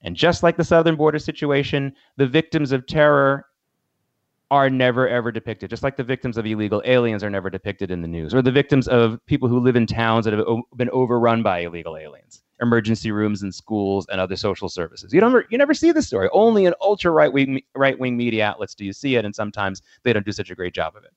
And 0.02 0.14
just 0.14 0.44
like 0.44 0.56
the 0.56 0.62
southern 0.62 0.94
border 0.94 1.18
situation, 1.18 1.92
the 2.16 2.28
victims 2.28 2.70
of 2.70 2.86
terror 2.86 3.46
are 4.52 4.70
never 4.70 5.08
ever 5.08 5.32
depicted, 5.32 5.68
just 5.68 5.82
like 5.82 5.96
the 5.96 6.04
victims 6.04 6.38
of 6.38 6.46
illegal 6.46 6.80
aliens 6.84 7.24
are 7.24 7.30
never 7.30 7.50
depicted 7.50 7.90
in 7.90 8.02
the 8.02 8.08
news, 8.08 8.32
or 8.32 8.40
the 8.40 8.52
victims 8.52 8.86
of 8.86 9.18
people 9.26 9.48
who 9.48 9.58
live 9.58 9.74
in 9.74 9.86
towns 9.86 10.26
that 10.26 10.34
have 10.34 10.46
been 10.76 10.90
overrun 10.90 11.42
by 11.42 11.60
illegal 11.60 11.96
aliens 11.96 12.42
emergency 12.60 13.10
rooms 13.10 13.42
and 13.42 13.54
schools 13.54 14.06
and 14.10 14.20
other 14.20 14.36
social 14.36 14.68
services. 14.68 15.12
You 15.12 15.20
don't 15.20 15.46
you 15.50 15.58
never 15.58 15.74
see 15.74 15.92
this 15.92 16.06
story. 16.06 16.28
Only 16.32 16.66
in 16.66 16.74
ultra 16.80 17.10
right 17.10 17.32
wing 17.32 17.62
right 17.74 17.98
wing 17.98 18.16
media 18.16 18.46
outlets 18.46 18.74
do 18.74 18.84
you 18.84 18.92
see 18.92 19.16
it, 19.16 19.24
and 19.24 19.34
sometimes 19.34 19.82
they 20.02 20.12
don't 20.12 20.26
do 20.26 20.32
such 20.32 20.50
a 20.50 20.54
great 20.54 20.74
job 20.74 20.96
of 20.96 21.04
it. 21.04 21.12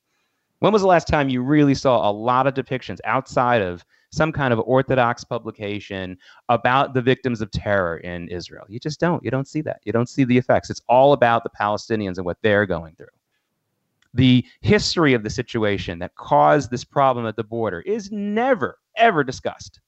When 0.60 0.72
was 0.72 0.82
the 0.82 0.88
last 0.88 1.08
time 1.08 1.28
you 1.28 1.42
really 1.42 1.74
saw 1.74 2.08
a 2.08 2.12
lot 2.12 2.46
of 2.46 2.54
depictions 2.54 2.98
outside 3.04 3.60
of 3.60 3.84
some 4.10 4.32
kind 4.32 4.52
of 4.52 4.60
orthodox 4.60 5.24
publication 5.24 6.16
about 6.48 6.94
the 6.94 7.02
victims 7.02 7.40
of 7.40 7.50
terror 7.50 7.98
in 7.98 8.28
Israel? 8.28 8.64
You 8.68 8.78
just 8.78 9.00
don't. 9.00 9.22
You 9.22 9.30
don't 9.30 9.48
see 9.48 9.60
that. 9.62 9.80
You 9.84 9.92
don't 9.92 10.08
see 10.08 10.24
the 10.24 10.38
effects. 10.38 10.70
It's 10.70 10.82
all 10.88 11.12
about 11.12 11.42
the 11.42 11.50
Palestinians 11.50 12.16
and 12.16 12.24
what 12.24 12.38
they're 12.42 12.66
going 12.66 12.94
through. 12.94 13.08
The 14.14 14.46
history 14.60 15.12
of 15.12 15.24
the 15.24 15.30
situation 15.30 15.98
that 15.98 16.14
caused 16.14 16.70
this 16.70 16.84
problem 16.84 17.26
at 17.26 17.34
the 17.34 17.42
border 17.42 17.80
is 17.80 18.12
never, 18.12 18.78
ever 18.96 19.24
discussed. 19.24 19.80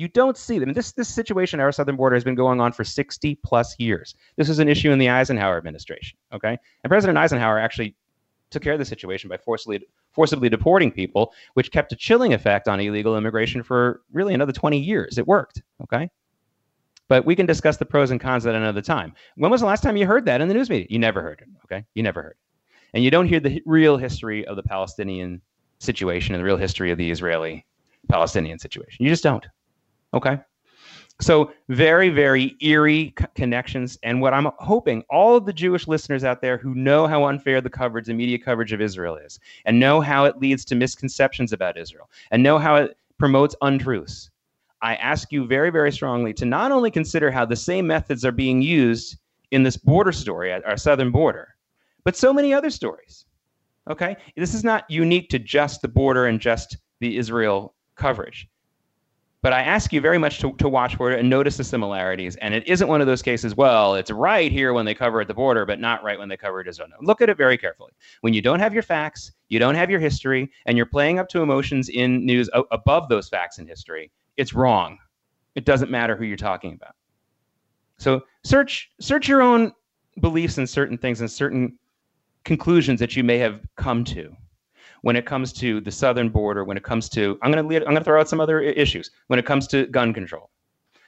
You 0.00 0.08
don't 0.08 0.38
see 0.38 0.58
them. 0.58 0.72
This 0.72 0.92
this 0.92 1.10
situation 1.10 1.60
at 1.60 1.64
our 1.64 1.72
southern 1.72 1.96
border 1.96 2.16
has 2.16 2.24
been 2.24 2.34
going 2.34 2.58
on 2.58 2.72
for 2.72 2.84
60 2.84 3.34
plus 3.44 3.78
years. 3.78 4.14
This 4.36 4.48
was 4.48 4.58
an 4.58 4.66
issue 4.66 4.92
in 4.92 4.98
the 4.98 5.10
Eisenhower 5.10 5.58
administration. 5.58 6.16
Okay, 6.32 6.58
and 6.82 6.90
President 6.90 7.18
Eisenhower 7.18 7.58
actually 7.58 7.94
took 8.48 8.62
care 8.62 8.72
of 8.72 8.78
the 8.78 8.84
situation 8.86 9.28
by 9.28 9.36
forcibly 9.36 9.80
forcibly 10.12 10.48
deporting 10.48 10.90
people, 10.90 11.34
which 11.52 11.70
kept 11.70 11.92
a 11.92 11.96
chilling 11.96 12.32
effect 12.32 12.66
on 12.66 12.80
illegal 12.80 13.14
immigration 13.14 13.62
for 13.62 14.00
really 14.10 14.32
another 14.32 14.52
20 14.52 14.78
years. 14.78 15.18
It 15.18 15.26
worked. 15.26 15.60
Okay. 15.82 16.10
But 17.08 17.26
we 17.26 17.36
can 17.36 17.44
discuss 17.44 17.76
the 17.76 17.84
pros 17.84 18.10
and 18.10 18.18
cons 18.18 18.46
at 18.46 18.54
another 18.54 18.80
time. 18.80 19.12
When 19.36 19.50
was 19.50 19.60
the 19.60 19.66
last 19.66 19.82
time 19.82 19.98
you 19.98 20.06
heard 20.06 20.24
that 20.24 20.40
in 20.40 20.48
the 20.48 20.54
news 20.54 20.70
media? 20.70 20.86
You 20.88 20.98
never 20.98 21.20
heard 21.20 21.42
it. 21.42 21.48
Okay. 21.66 21.84
You 21.94 22.02
never 22.02 22.22
heard 22.22 22.36
it. 22.40 22.94
and 22.94 23.04
you 23.04 23.10
don't 23.10 23.26
hear 23.26 23.40
the 23.40 23.62
real 23.66 23.98
history 23.98 24.46
of 24.46 24.56
the 24.56 24.62
Palestinian 24.62 25.42
situation 25.78 26.34
and 26.34 26.40
the 26.40 26.46
real 26.46 26.56
history 26.56 26.90
of 26.90 26.96
the 26.96 27.10
Israeli 27.10 27.66
Palestinian 28.08 28.58
situation. 28.58 29.04
You 29.04 29.10
just 29.10 29.22
don't. 29.22 29.46
Okay. 30.14 30.38
So, 31.20 31.52
very, 31.68 32.08
very 32.08 32.56
eerie 32.60 33.14
connections. 33.34 33.98
And 34.02 34.22
what 34.22 34.32
I'm 34.32 34.48
hoping 34.58 35.04
all 35.10 35.36
of 35.36 35.44
the 35.44 35.52
Jewish 35.52 35.86
listeners 35.86 36.24
out 36.24 36.40
there 36.40 36.56
who 36.56 36.74
know 36.74 37.06
how 37.06 37.24
unfair 37.24 37.60
the 37.60 37.68
coverage, 37.68 38.06
the 38.06 38.14
media 38.14 38.38
coverage 38.38 38.72
of 38.72 38.80
Israel 38.80 39.16
is, 39.16 39.38
and 39.66 39.78
know 39.78 40.00
how 40.00 40.24
it 40.24 40.38
leads 40.38 40.64
to 40.66 40.74
misconceptions 40.74 41.52
about 41.52 41.76
Israel, 41.76 42.08
and 42.30 42.42
know 42.42 42.58
how 42.58 42.76
it 42.76 42.96
promotes 43.18 43.54
untruths, 43.60 44.30
I 44.82 44.94
ask 44.96 45.30
you 45.30 45.46
very, 45.46 45.70
very 45.70 45.92
strongly 45.92 46.32
to 46.34 46.46
not 46.46 46.72
only 46.72 46.90
consider 46.90 47.30
how 47.30 47.44
the 47.44 47.56
same 47.56 47.86
methods 47.86 48.24
are 48.24 48.32
being 48.32 48.62
used 48.62 49.18
in 49.50 49.62
this 49.62 49.76
border 49.76 50.12
story 50.12 50.52
at 50.52 50.64
our 50.64 50.76
southern 50.76 51.10
border, 51.10 51.54
but 52.04 52.16
so 52.16 52.32
many 52.32 52.54
other 52.54 52.70
stories. 52.70 53.26
Okay? 53.90 54.16
This 54.36 54.54
is 54.54 54.64
not 54.64 54.90
unique 54.90 55.28
to 55.30 55.38
just 55.38 55.82
the 55.82 55.88
border 55.88 56.26
and 56.26 56.40
just 56.40 56.78
the 57.00 57.18
Israel 57.18 57.74
coverage. 57.96 58.48
But 59.42 59.54
I 59.54 59.62
ask 59.62 59.90
you 59.92 60.02
very 60.02 60.18
much 60.18 60.38
to, 60.40 60.52
to 60.54 60.68
watch 60.68 60.96
for 60.96 61.10
it 61.10 61.18
and 61.18 61.30
notice 61.30 61.56
the 61.56 61.64
similarities. 61.64 62.36
And 62.36 62.52
it 62.52 62.66
isn't 62.66 62.88
one 62.88 63.00
of 63.00 63.06
those 63.06 63.22
cases, 63.22 63.54
well, 63.54 63.94
it's 63.94 64.10
right 64.10 64.52
here 64.52 64.74
when 64.74 64.84
they 64.84 64.94
cover 64.94 65.20
at 65.20 65.28
the 65.28 65.34
border, 65.34 65.64
but 65.64 65.80
not 65.80 66.02
right 66.02 66.18
when 66.18 66.28
they 66.28 66.36
cover 66.36 66.60
it 66.60 66.68
as. 66.68 66.78
No. 66.78 66.86
Look 67.00 67.22
at 67.22 67.30
it 67.30 67.38
very 67.38 67.56
carefully. 67.56 67.92
When 68.20 68.34
you 68.34 68.42
don't 68.42 68.60
have 68.60 68.74
your 68.74 68.82
facts, 68.82 69.32
you 69.48 69.58
don't 69.58 69.76
have 69.76 69.90
your 69.90 70.00
history, 70.00 70.50
and 70.66 70.76
you're 70.76 70.84
playing 70.84 71.18
up 71.18 71.28
to 71.30 71.40
emotions 71.40 71.88
in 71.88 72.26
news 72.26 72.50
o- 72.52 72.66
above 72.70 73.08
those 73.08 73.30
facts 73.30 73.58
and 73.58 73.66
history, 73.66 74.10
it's 74.36 74.52
wrong. 74.52 74.98
It 75.54 75.64
doesn't 75.64 75.90
matter 75.90 76.16
who 76.16 76.24
you're 76.24 76.36
talking 76.36 76.74
about. 76.74 76.94
So 77.96 78.22
search 78.44 78.90
search 79.00 79.26
your 79.26 79.42
own 79.42 79.72
beliefs 80.20 80.58
in 80.58 80.66
certain 80.66 80.98
things 80.98 81.20
and 81.20 81.30
certain 81.30 81.78
conclusions 82.44 83.00
that 83.00 83.16
you 83.16 83.24
may 83.24 83.38
have 83.38 83.60
come 83.76 84.04
to 84.04 84.34
when 85.02 85.16
it 85.16 85.26
comes 85.26 85.52
to 85.54 85.80
the 85.80 85.90
southern 85.90 86.28
border, 86.28 86.64
when 86.64 86.76
it 86.76 86.82
comes 86.82 87.08
to 87.10 87.38
I'm 87.42 87.50
going 87.50 87.66
to 87.66 87.76
I'm 87.76 87.82
going 87.82 87.96
to 87.96 88.04
throw 88.04 88.20
out 88.20 88.28
some 88.28 88.40
other 88.40 88.60
issues. 88.60 89.10
When 89.28 89.38
it 89.38 89.46
comes 89.46 89.66
to 89.68 89.86
gun 89.86 90.12
control, 90.12 90.50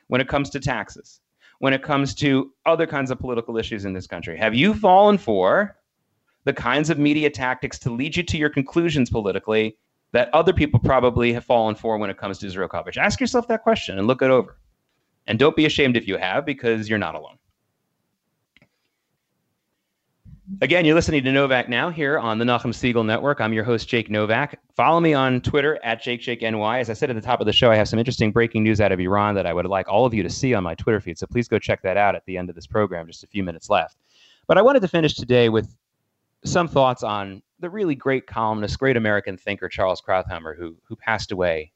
when 0.08 0.20
it 0.20 0.28
comes 0.28 0.50
to 0.50 0.60
taxes, 0.60 1.20
when 1.58 1.72
it 1.72 1.82
comes 1.82 2.14
to 2.16 2.52
other 2.66 2.86
kinds 2.86 3.10
of 3.10 3.18
political 3.18 3.56
issues 3.56 3.84
in 3.84 3.92
this 3.92 4.06
country, 4.06 4.36
have 4.36 4.54
you 4.54 4.74
fallen 4.74 5.18
for 5.18 5.76
the 6.44 6.52
kinds 6.52 6.90
of 6.90 6.98
media 6.98 7.30
tactics 7.30 7.78
to 7.80 7.90
lead 7.90 8.16
you 8.16 8.22
to 8.22 8.36
your 8.36 8.50
conclusions 8.50 9.10
politically 9.10 9.76
that 10.12 10.28
other 10.34 10.52
people 10.52 10.80
probably 10.80 11.32
have 11.32 11.44
fallen 11.44 11.74
for 11.74 11.98
when 11.98 12.10
it 12.10 12.18
comes 12.18 12.38
to 12.38 12.50
zero 12.50 12.68
coverage? 12.68 12.98
Ask 12.98 13.20
yourself 13.20 13.46
that 13.48 13.62
question 13.62 13.98
and 13.98 14.06
look 14.06 14.22
it 14.22 14.30
over. 14.30 14.58
And 15.28 15.38
don't 15.38 15.54
be 15.54 15.66
ashamed 15.66 15.96
if 15.96 16.08
you 16.08 16.16
have, 16.16 16.44
because 16.44 16.88
you're 16.88 16.98
not 16.98 17.14
alone. 17.14 17.38
Again, 20.60 20.84
you're 20.84 20.94
listening 20.94 21.24
to 21.24 21.32
Novak 21.32 21.68
Now 21.68 21.88
here 21.88 22.18
on 22.18 22.38
the 22.38 22.44
Nachum 22.44 22.72
Segal 22.72 23.06
Network. 23.06 23.40
I'm 23.40 23.52
your 23.52 23.64
host, 23.64 23.88
Jake 23.88 24.10
Novak. 24.10 24.60
Follow 24.74 25.00
me 25.00 25.14
on 25.14 25.40
Twitter 25.40 25.78
at 25.82 26.02
JakeJakeNY. 26.02 26.80
As 26.80 26.90
I 26.90 26.92
said 26.92 27.10
at 27.10 27.16
the 27.16 27.22
top 27.22 27.40
of 27.40 27.46
the 27.46 27.52
show, 27.52 27.70
I 27.70 27.76
have 27.76 27.88
some 27.88 27.98
interesting 27.98 28.32
breaking 28.32 28.62
news 28.62 28.80
out 28.80 28.92
of 28.92 29.00
Iran 29.00 29.34
that 29.36 29.46
I 29.46 29.52
would 29.52 29.64
like 29.66 29.88
all 29.88 30.04
of 30.04 30.12
you 30.12 30.22
to 30.22 30.28
see 30.28 30.52
on 30.52 30.62
my 30.62 30.74
Twitter 30.74 31.00
feed. 31.00 31.16
So 31.18 31.26
please 31.26 31.48
go 31.48 31.58
check 31.58 31.80
that 31.82 31.96
out 31.96 32.14
at 32.14 32.24
the 32.26 32.36
end 32.36 32.48
of 32.48 32.54
this 32.54 32.66
program, 32.66 33.06
just 33.06 33.24
a 33.24 33.28
few 33.28 33.42
minutes 33.42 33.70
left. 33.70 33.96
But 34.46 34.58
I 34.58 34.62
wanted 34.62 34.80
to 34.80 34.88
finish 34.88 35.14
today 35.14 35.48
with 35.48 35.74
some 36.44 36.68
thoughts 36.68 37.02
on 37.02 37.42
the 37.60 37.70
really 37.70 37.94
great 37.94 38.26
columnist, 38.26 38.78
great 38.78 38.96
American 38.96 39.38
thinker, 39.38 39.68
Charles 39.68 40.02
Krauthammer, 40.02 40.56
who, 40.56 40.76
who 40.82 40.96
passed 40.96 41.32
away 41.32 41.72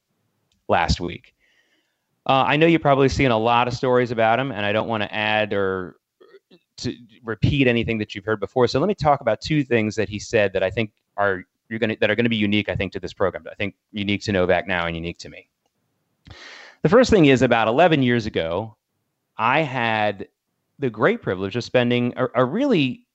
last 0.67 0.99
week. 0.99 1.33
Uh, 2.27 2.43
I 2.45 2.57
know 2.57 2.67
you've 2.67 2.81
probably 2.81 3.09
seen 3.09 3.31
a 3.31 3.37
lot 3.37 3.67
of 3.67 3.73
stories 3.73 4.11
about 4.11 4.39
him, 4.39 4.51
and 4.51 4.65
I 4.65 4.71
don't 4.71 4.87
want 4.87 5.01
to 5.03 5.13
add 5.13 5.53
or 5.53 5.95
to 6.77 6.95
repeat 7.23 7.67
anything 7.67 7.97
that 7.97 8.15
you've 8.15 8.25
heard 8.25 8.39
before. 8.39 8.67
So 8.67 8.79
let 8.79 8.87
me 8.87 8.95
talk 8.95 9.21
about 9.21 9.41
two 9.41 9.63
things 9.63 9.95
that 9.95 10.09
he 10.09 10.19
said 10.19 10.53
that 10.53 10.63
I 10.63 10.69
think 10.69 10.91
are 11.17 11.43
you're 11.69 11.79
going 11.79 11.89
to 11.91 11.97
that 11.99 12.09
are 12.09 12.15
going 12.15 12.25
to 12.25 12.29
be 12.29 12.37
unique. 12.37 12.69
I 12.69 12.75
think 12.75 12.93
to 12.93 12.99
this 12.99 13.13
program. 13.13 13.45
I 13.49 13.55
think 13.55 13.75
unique 13.91 14.21
to 14.23 14.31
Novak 14.31 14.67
now 14.67 14.85
and 14.85 14.95
unique 14.95 15.17
to 15.19 15.29
me. 15.29 15.49
The 16.83 16.89
first 16.89 17.09
thing 17.09 17.25
is 17.25 17.41
about 17.41 17.67
11 17.67 18.03
years 18.03 18.25
ago, 18.25 18.77
I 19.37 19.61
had 19.61 20.27
the 20.79 20.89
great 20.89 21.21
privilege 21.21 21.55
of 21.55 21.63
spending 21.63 22.13
a, 22.15 22.27
a 22.35 22.45
really 22.45 23.05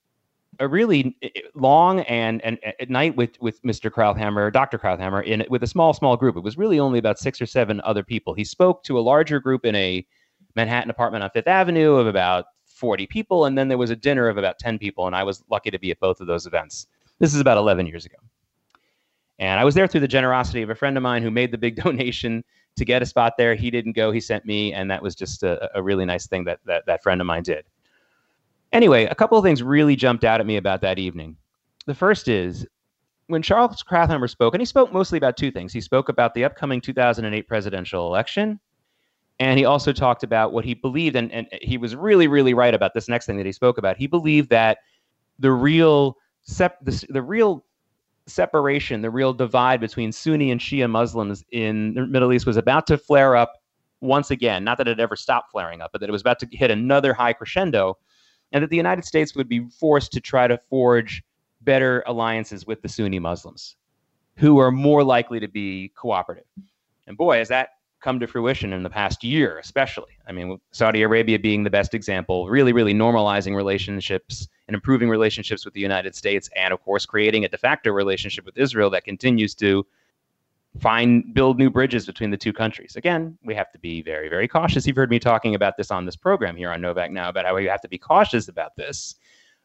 a 0.60 0.68
really 0.68 1.16
eh, 1.22 1.28
eh, 1.34 1.40
long 1.54 2.00
and, 2.00 2.42
and 2.42 2.58
at 2.64 2.90
night 2.90 3.16
with 3.16 3.40
with 3.40 3.62
Mr. 3.62 3.90
Krauthammer, 3.90 4.52
Dr. 4.52 4.78
Krauthammer, 4.78 5.24
in 5.24 5.44
with 5.48 5.62
a 5.62 5.66
small 5.66 5.94
small 5.94 6.16
group. 6.16 6.36
It 6.36 6.42
was 6.42 6.58
really 6.58 6.78
only 6.78 6.98
about 6.98 7.18
six 7.18 7.40
or 7.40 7.46
seven 7.46 7.80
other 7.84 8.02
people. 8.02 8.34
He 8.34 8.44
spoke 8.44 8.82
to 8.84 8.98
a 8.98 9.00
larger 9.00 9.40
group 9.40 9.64
in 9.64 9.74
a 9.74 10.06
Manhattan 10.54 10.90
apartment 10.90 11.24
on 11.24 11.30
Fifth 11.30 11.48
Avenue 11.48 11.94
of 11.94 12.06
about 12.06 12.46
40 12.82 13.06
people, 13.06 13.44
and 13.44 13.56
then 13.56 13.68
there 13.68 13.78
was 13.78 13.90
a 13.90 13.96
dinner 13.96 14.28
of 14.28 14.38
about 14.38 14.58
10 14.58 14.76
people, 14.76 15.06
and 15.06 15.14
I 15.14 15.22
was 15.22 15.44
lucky 15.48 15.70
to 15.70 15.78
be 15.78 15.92
at 15.92 16.00
both 16.00 16.20
of 16.20 16.26
those 16.26 16.46
events. 16.46 16.88
This 17.20 17.32
is 17.32 17.40
about 17.40 17.56
11 17.56 17.86
years 17.86 18.04
ago. 18.04 18.16
And 19.38 19.60
I 19.60 19.64
was 19.64 19.76
there 19.76 19.86
through 19.86 20.00
the 20.00 20.08
generosity 20.08 20.62
of 20.62 20.70
a 20.70 20.74
friend 20.74 20.96
of 20.96 21.02
mine 21.04 21.22
who 21.22 21.30
made 21.30 21.52
the 21.52 21.58
big 21.58 21.76
donation 21.84 22.42
to 22.74 22.84
get 22.84 23.00
a 23.00 23.06
spot 23.06 23.34
there. 23.38 23.54
He 23.54 23.70
didn't 23.70 23.92
go, 23.92 24.10
he 24.10 24.18
sent 24.18 24.44
me, 24.44 24.72
and 24.72 24.90
that 24.90 25.00
was 25.00 25.14
just 25.14 25.44
a, 25.44 25.70
a 25.78 25.80
really 25.80 26.04
nice 26.04 26.26
thing 26.26 26.42
that, 26.46 26.58
that 26.64 26.84
that 26.86 27.04
friend 27.04 27.20
of 27.20 27.26
mine 27.28 27.44
did. 27.44 27.64
Anyway, 28.72 29.04
a 29.04 29.14
couple 29.14 29.38
of 29.38 29.44
things 29.44 29.62
really 29.62 29.94
jumped 29.94 30.24
out 30.24 30.40
at 30.40 30.46
me 30.46 30.56
about 30.56 30.80
that 30.80 30.98
evening. 30.98 31.36
The 31.86 31.94
first 31.94 32.26
is 32.26 32.66
when 33.28 33.42
Charles 33.42 33.84
Krauthammer 33.88 34.28
spoke, 34.28 34.54
and 34.54 34.60
he 34.60 34.66
spoke 34.66 34.92
mostly 34.92 35.18
about 35.18 35.36
two 35.36 35.52
things. 35.52 35.72
He 35.72 35.80
spoke 35.80 36.08
about 36.08 36.34
the 36.34 36.44
upcoming 36.44 36.80
2008 36.80 37.46
presidential 37.46 38.08
election, 38.08 38.58
and 39.38 39.58
he 39.58 39.64
also 39.64 39.92
talked 39.92 40.22
about 40.22 40.52
what 40.52 40.64
he 40.64 40.74
believed, 40.74 41.16
and, 41.16 41.32
and 41.32 41.46
he 41.60 41.78
was 41.78 41.96
really, 41.96 42.28
really 42.28 42.54
right 42.54 42.74
about 42.74 42.94
this 42.94 43.08
next 43.08 43.26
thing 43.26 43.36
that 43.38 43.46
he 43.46 43.52
spoke 43.52 43.78
about. 43.78 43.96
He 43.96 44.06
believed 44.06 44.50
that 44.50 44.78
the 45.38 45.52
real 45.52 46.16
sep- 46.42 46.84
the, 46.84 47.04
the 47.08 47.22
real 47.22 47.64
separation, 48.26 49.02
the 49.02 49.10
real 49.10 49.32
divide 49.32 49.80
between 49.80 50.12
Sunni 50.12 50.50
and 50.50 50.60
Shia 50.60 50.88
Muslims 50.88 51.44
in 51.50 51.94
the 51.94 52.06
Middle 52.06 52.32
East 52.32 52.46
was 52.46 52.56
about 52.56 52.86
to 52.86 52.98
flare 52.98 53.34
up 53.34 53.54
once 54.00 54.30
again. 54.30 54.64
Not 54.64 54.78
that 54.78 54.88
it 54.88 55.00
ever 55.00 55.16
stopped 55.16 55.50
flaring 55.50 55.80
up, 55.80 55.90
but 55.92 56.00
that 56.00 56.08
it 56.08 56.12
was 56.12 56.20
about 56.20 56.38
to 56.40 56.48
hit 56.52 56.70
another 56.70 57.14
high 57.14 57.32
crescendo, 57.32 57.98
and 58.52 58.62
that 58.62 58.70
the 58.70 58.76
United 58.76 59.04
States 59.04 59.34
would 59.34 59.48
be 59.48 59.66
forced 59.70 60.12
to 60.12 60.20
try 60.20 60.46
to 60.46 60.58
forge 60.70 61.22
better 61.62 62.02
alliances 62.06 62.66
with 62.66 62.82
the 62.82 62.88
Sunni 62.88 63.18
Muslims, 63.18 63.76
who 64.36 64.58
are 64.58 64.70
more 64.70 65.02
likely 65.02 65.40
to 65.40 65.48
be 65.48 65.92
cooperative. 65.96 66.44
And 67.06 67.16
boy, 67.16 67.40
is 67.40 67.48
that 67.48 67.70
come 68.02 68.20
to 68.20 68.26
fruition 68.26 68.72
in 68.72 68.82
the 68.82 68.90
past 68.90 69.24
year, 69.24 69.58
especially. 69.58 70.18
I 70.26 70.32
mean, 70.32 70.60
Saudi 70.72 71.02
Arabia 71.02 71.38
being 71.38 71.62
the 71.62 71.70
best 71.70 71.94
example, 71.94 72.48
really, 72.48 72.72
really 72.72 72.92
normalizing 72.92 73.54
relationships 73.56 74.48
and 74.68 74.74
improving 74.74 75.08
relationships 75.08 75.64
with 75.64 75.74
the 75.74 75.80
United 75.80 76.14
States, 76.14 76.50
and 76.56 76.74
of 76.74 76.82
course, 76.82 77.06
creating 77.06 77.44
a 77.44 77.48
de 77.48 77.56
facto 77.56 77.90
relationship 77.90 78.44
with 78.44 78.58
Israel 78.58 78.90
that 78.90 79.04
continues 79.04 79.54
to 79.56 79.86
find 80.80 81.34
build 81.34 81.58
new 81.58 81.70
bridges 81.70 82.06
between 82.06 82.30
the 82.30 82.36
two 82.36 82.52
countries. 82.52 82.96
Again, 82.96 83.36
we 83.44 83.54
have 83.54 83.70
to 83.72 83.78
be 83.78 84.02
very, 84.02 84.28
very 84.28 84.48
cautious. 84.48 84.86
You've 84.86 84.96
heard 84.96 85.10
me 85.10 85.18
talking 85.18 85.54
about 85.54 85.76
this 85.76 85.90
on 85.90 86.06
this 86.06 86.16
program 86.16 86.56
here 86.56 86.70
on 86.70 86.80
Novak 86.80 87.10
now 87.10 87.28
about 87.28 87.44
how 87.44 87.54
we 87.54 87.66
have 87.66 87.82
to 87.82 87.88
be 87.88 87.98
cautious 87.98 88.48
about 88.48 88.74
this. 88.76 89.14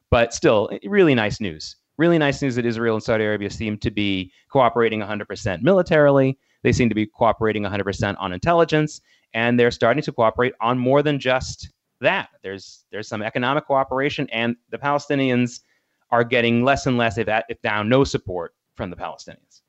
But 0.09 0.33
still, 0.33 0.69
really 0.85 1.15
nice 1.15 1.39
news. 1.39 1.77
Really 1.97 2.17
nice 2.17 2.41
news 2.41 2.55
that 2.55 2.65
Israel 2.65 2.95
and 2.95 3.03
Saudi 3.03 3.23
Arabia 3.23 3.49
seem 3.49 3.77
to 3.79 3.89
be 3.89 4.31
cooperating 4.49 5.01
100% 5.01 5.61
militarily 5.61 6.37
they 6.63 6.71
seem 6.71 6.89
to 6.89 6.95
be 6.95 7.05
cooperating 7.05 7.63
100% 7.63 8.15
on 8.19 8.33
intelligence, 8.33 9.01
and 9.33 9.59
they're 9.59 9.71
starting 9.71 10.03
to 10.03 10.11
cooperate 10.11 10.53
on 10.61 10.77
more 10.77 11.01
than 11.01 11.19
just 11.19 11.69
that. 12.01 12.29
There's 12.43 12.85
there's 12.91 13.07
some 13.07 13.21
economic 13.21 13.65
cooperation, 13.65 14.27
and 14.31 14.55
the 14.69 14.77
Palestinians 14.77 15.61
are 16.09 16.23
getting 16.23 16.63
less 16.63 16.85
and 16.85 16.97
less, 16.97 17.17
if, 17.17 17.27
if 17.49 17.61
down, 17.61 17.89
no 17.89 18.03
support 18.03 18.55
from 18.75 18.89
the 18.89 18.95
Palestinians, 18.95 19.61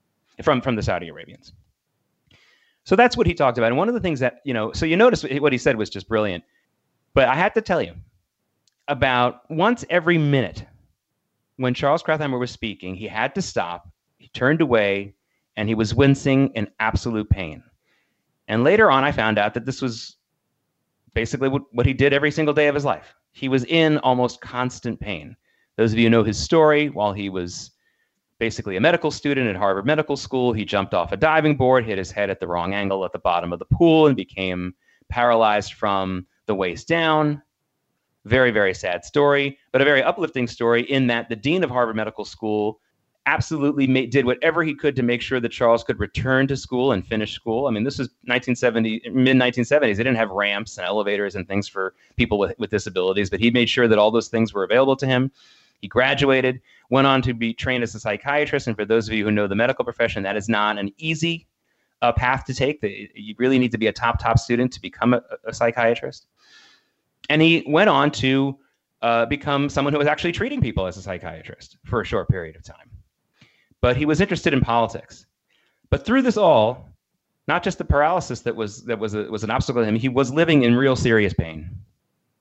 from 0.42 0.60
from 0.60 0.76
the 0.76 0.82
Saudi 0.82 1.08
Arabians. 1.08 1.52
So 2.84 2.96
that's 2.96 3.16
what 3.16 3.26
he 3.26 3.34
talked 3.34 3.58
about. 3.58 3.66
And 3.66 3.76
one 3.76 3.88
of 3.88 3.94
the 3.94 4.00
things 4.00 4.20
that 4.20 4.40
you 4.44 4.54
know, 4.54 4.72
so 4.72 4.86
you 4.86 4.96
notice 4.96 5.22
what 5.24 5.52
he 5.52 5.58
said 5.58 5.76
was 5.76 5.90
just 5.90 6.08
brilliant. 6.08 6.44
But 7.14 7.28
I 7.28 7.34
had 7.34 7.54
to 7.54 7.60
tell 7.60 7.82
you, 7.82 7.94
about 8.86 9.50
once 9.50 9.84
every 9.90 10.18
minute, 10.18 10.64
when 11.56 11.74
Charles 11.74 12.02
Krauthammer 12.02 12.38
was 12.38 12.50
speaking, 12.50 12.94
he 12.94 13.06
had 13.06 13.34
to 13.34 13.42
stop. 13.42 13.90
He 14.18 14.28
turned 14.28 14.60
away, 14.60 15.14
and 15.58 15.68
he 15.68 15.74
was 15.74 15.92
wincing 15.92 16.52
in 16.54 16.70
absolute 16.78 17.28
pain. 17.28 17.60
And 18.46 18.62
later 18.62 18.92
on, 18.92 19.02
I 19.02 19.10
found 19.10 19.38
out 19.38 19.54
that 19.54 19.66
this 19.66 19.82
was 19.82 20.16
basically 21.14 21.48
what, 21.48 21.84
he 21.84 21.92
did 21.92 22.12
every 22.12 22.30
single 22.30 22.54
day 22.54 22.68
of 22.68 22.76
his 22.76 22.84
life. 22.84 23.12
He 23.32 23.48
was 23.48 23.64
in 23.64 23.98
almost 23.98 24.40
constant 24.40 25.00
pain. 25.00 25.36
Those 25.76 25.92
of 25.92 25.98
you 25.98 26.08
know 26.08 26.22
his 26.22 26.38
story, 26.38 26.90
while 26.90 27.12
he 27.12 27.28
was 27.28 27.72
basically 28.38 28.76
a 28.76 28.80
medical 28.80 29.10
student 29.10 29.48
at 29.48 29.56
Harvard 29.56 29.84
Medical 29.84 30.16
School, 30.16 30.52
he 30.52 30.64
jumped 30.64 30.94
off 30.94 31.10
a 31.10 31.16
diving 31.16 31.56
board, 31.56 31.84
hit 31.84 31.98
his 31.98 32.12
head 32.12 32.30
at 32.30 32.38
the 32.38 32.46
wrong 32.46 32.72
angle 32.72 33.04
at 33.04 33.12
the 33.12 33.18
bottom 33.18 33.52
of 33.52 33.58
the 33.58 33.64
pool, 33.64 34.06
and 34.06 34.14
became 34.14 34.72
paralyzed 35.08 35.72
from 35.72 36.24
the 36.46 36.54
waist 36.54 36.86
down. 36.86 37.42
Very, 38.26 38.52
very 38.52 38.74
sad 38.74 39.04
story, 39.04 39.58
but 39.72 39.82
a 39.82 39.84
very 39.84 40.04
uplifting 40.04 40.46
story 40.46 40.82
in 40.82 41.08
that 41.08 41.28
the 41.28 41.36
dean 41.36 41.64
of 41.64 41.70
Harvard 41.70 41.96
Medical 41.96 42.24
School 42.24 42.80
absolutely 43.28 43.86
made, 43.86 44.08
did 44.08 44.24
whatever 44.24 44.64
he 44.64 44.74
could 44.74 44.96
to 44.96 45.02
make 45.02 45.20
sure 45.20 45.38
that 45.38 45.50
Charles 45.50 45.84
could 45.84 46.00
return 46.00 46.46
to 46.46 46.56
school 46.56 46.92
and 46.92 47.06
finish 47.06 47.34
school. 47.34 47.66
I 47.66 47.70
mean, 47.70 47.84
this 47.84 47.98
was 47.98 48.08
1970, 48.24 49.02
mid 49.12 49.36
1970s. 49.36 49.80
They 49.80 49.92
didn't 49.92 50.16
have 50.16 50.30
ramps 50.30 50.78
and 50.78 50.86
elevators 50.86 51.34
and 51.34 51.46
things 51.46 51.68
for 51.68 51.94
people 52.16 52.38
with, 52.38 52.58
with 52.58 52.70
disabilities, 52.70 53.28
but 53.28 53.38
he 53.38 53.50
made 53.50 53.68
sure 53.68 53.86
that 53.86 53.98
all 53.98 54.10
those 54.10 54.28
things 54.28 54.54
were 54.54 54.64
available 54.64 54.96
to 54.96 55.06
him. 55.06 55.30
He 55.82 55.88
graduated, 55.88 56.60
went 56.88 57.06
on 57.06 57.20
to 57.22 57.34
be 57.34 57.52
trained 57.52 57.84
as 57.84 57.94
a 57.94 58.00
psychiatrist. 58.00 58.66
And 58.66 58.74
for 58.74 58.86
those 58.86 59.08
of 59.08 59.14
you 59.14 59.24
who 59.24 59.30
know 59.30 59.46
the 59.46 59.54
medical 59.54 59.84
profession, 59.84 60.22
that 60.22 60.36
is 60.36 60.48
not 60.48 60.78
an 60.78 60.90
easy 60.96 61.46
uh, 62.00 62.12
path 62.12 62.46
to 62.46 62.54
take. 62.54 62.78
You 62.82 63.34
really 63.36 63.58
need 63.58 63.72
to 63.72 63.78
be 63.78 63.88
a 63.88 63.92
top, 63.92 64.18
top 64.18 64.38
student 64.38 64.72
to 64.72 64.80
become 64.80 65.12
a, 65.12 65.22
a 65.44 65.52
psychiatrist. 65.52 66.26
And 67.28 67.42
he 67.42 67.62
went 67.66 67.90
on 67.90 68.10
to 68.12 68.58
uh, 69.02 69.26
become 69.26 69.68
someone 69.68 69.92
who 69.92 69.98
was 69.98 70.08
actually 70.08 70.32
treating 70.32 70.62
people 70.62 70.86
as 70.86 70.96
a 70.96 71.02
psychiatrist 71.02 71.76
for 71.84 72.00
a 72.00 72.04
short 72.04 72.28
period 72.30 72.56
of 72.56 72.64
time. 72.64 72.90
But 73.80 73.96
he 73.96 74.06
was 74.06 74.20
interested 74.20 74.52
in 74.52 74.60
politics. 74.60 75.26
But 75.90 76.04
through 76.04 76.22
this 76.22 76.36
all, 76.36 76.88
not 77.46 77.62
just 77.62 77.78
the 77.78 77.84
paralysis 77.84 78.40
that 78.40 78.54
was 78.54 78.84
that 78.84 78.98
was 78.98 79.14
a, 79.14 79.24
was 79.24 79.42
an 79.44 79.50
obstacle 79.50 79.82
to 79.82 79.88
him, 79.88 79.96
he 79.96 80.08
was 80.08 80.32
living 80.32 80.62
in 80.62 80.76
real 80.76 80.96
serious 80.96 81.32
pain. 81.32 81.68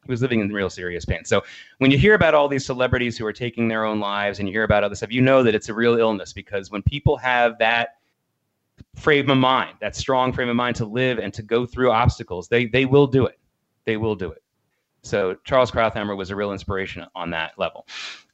He 0.06 0.12
was 0.12 0.22
living 0.22 0.40
in 0.40 0.50
real 0.50 0.70
serious 0.70 1.06
pain. 1.06 1.26
So 1.26 1.44
when 1.80 1.92
you 1.92 1.98
hear 1.98 2.14
about 2.14 2.34
all 2.34 2.48
these 2.48 2.66
celebrities 2.66 3.18
who 3.18 3.26
are 3.26 3.34
taking 3.34 3.68
their 3.68 3.84
own 3.84 4.00
lives 4.00 4.40
and 4.40 4.48
you 4.48 4.54
hear 4.54 4.64
about 4.64 4.84
other 4.84 4.96
stuff, 4.96 5.12
you 5.12 5.22
know 5.22 5.44
that 5.44 5.54
it's 5.54 5.70
a 5.70 5.74
real 5.74 5.98
illness 5.98 6.32
because 6.34 6.72
when 6.72 6.82
people 6.82 7.18
have 7.18 7.58
that 7.60 7.96
frame 8.96 9.30
of 9.30 9.38
mind, 9.38 9.76
that 9.82 9.96
strong 9.96 10.32
frame 10.32 10.50
of 10.50 10.56
mind 10.56 10.76
to 10.78 10.86
live 10.86 11.20
and 11.20 11.34
to 11.34 11.42
go 11.42 11.66
through 11.66 11.92
obstacles, 11.92 12.48
they 12.48 12.66
they 12.66 12.86
will 12.86 13.08
do 13.08 13.26
it. 13.26 13.40
They 13.86 13.98
will 13.98 14.16
do 14.16 14.32
it. 14.32 14.44
So 15.04 15.38
Charles 15.46 15.72
Krauthammer 15.72 16.18
was 16.18 16.32
a 16.32 16.36
real 16.36 16.52
inspiration 16.52 17.06
on 17.16 17.30
that 17.30 17.58
level. 17.58 17.88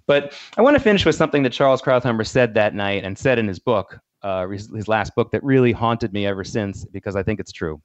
But 0.05 0.33
I 0.57 0.61
want 0.61 0.75
to 0.75 0.83
finish 0.83 1.05
with 1.05 1.15
something 1.15 1.43
that 1.43 1.51
Charles 1.53 1.81
Krauthammer 1.81 2.27
said 2.27 2.53
that 2.55 2.75
night 2.75 3.03
and 3.03 3.17
said 3.17 3.39
in 3.39 3.47
his 3.47 3.59
book, 3.59 3.99
uh, 4.21 4.47
his 4.47 4.87
last 4.87 5.15
book, 5.15 5.31
that 5.31 5.43
really 5.43 5.71
haunted 5.71 6.13
me 6.13 6.25
ever 6.25 6.43
since 6.43 6.85
because 6.85 7.15
I 7.15 7.23
think 7.23 7.39
it's 7.39 7.51
true. 7.51 7.81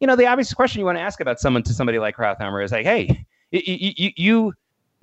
You 0.00 0.06
know, 0.06 0.16
the 0.16 0.26
obvious 0.26 0.52
question 0.52 0.80
you 0.80 0.86
want 0.86 0.98
to 0.98 1.02
ask 1.02 1.20
about 1.20 1.40
someone 1.40 1.62
to 1.64 1.72
somebody 1.72 1.98
like 1.98 2.16
Krauthammer 2.16 2.64
is 2.64 2.72
like, 2.72 2.84
hey, 2.84 3.24
you, 3.50 4.10
you, 4.16 4.52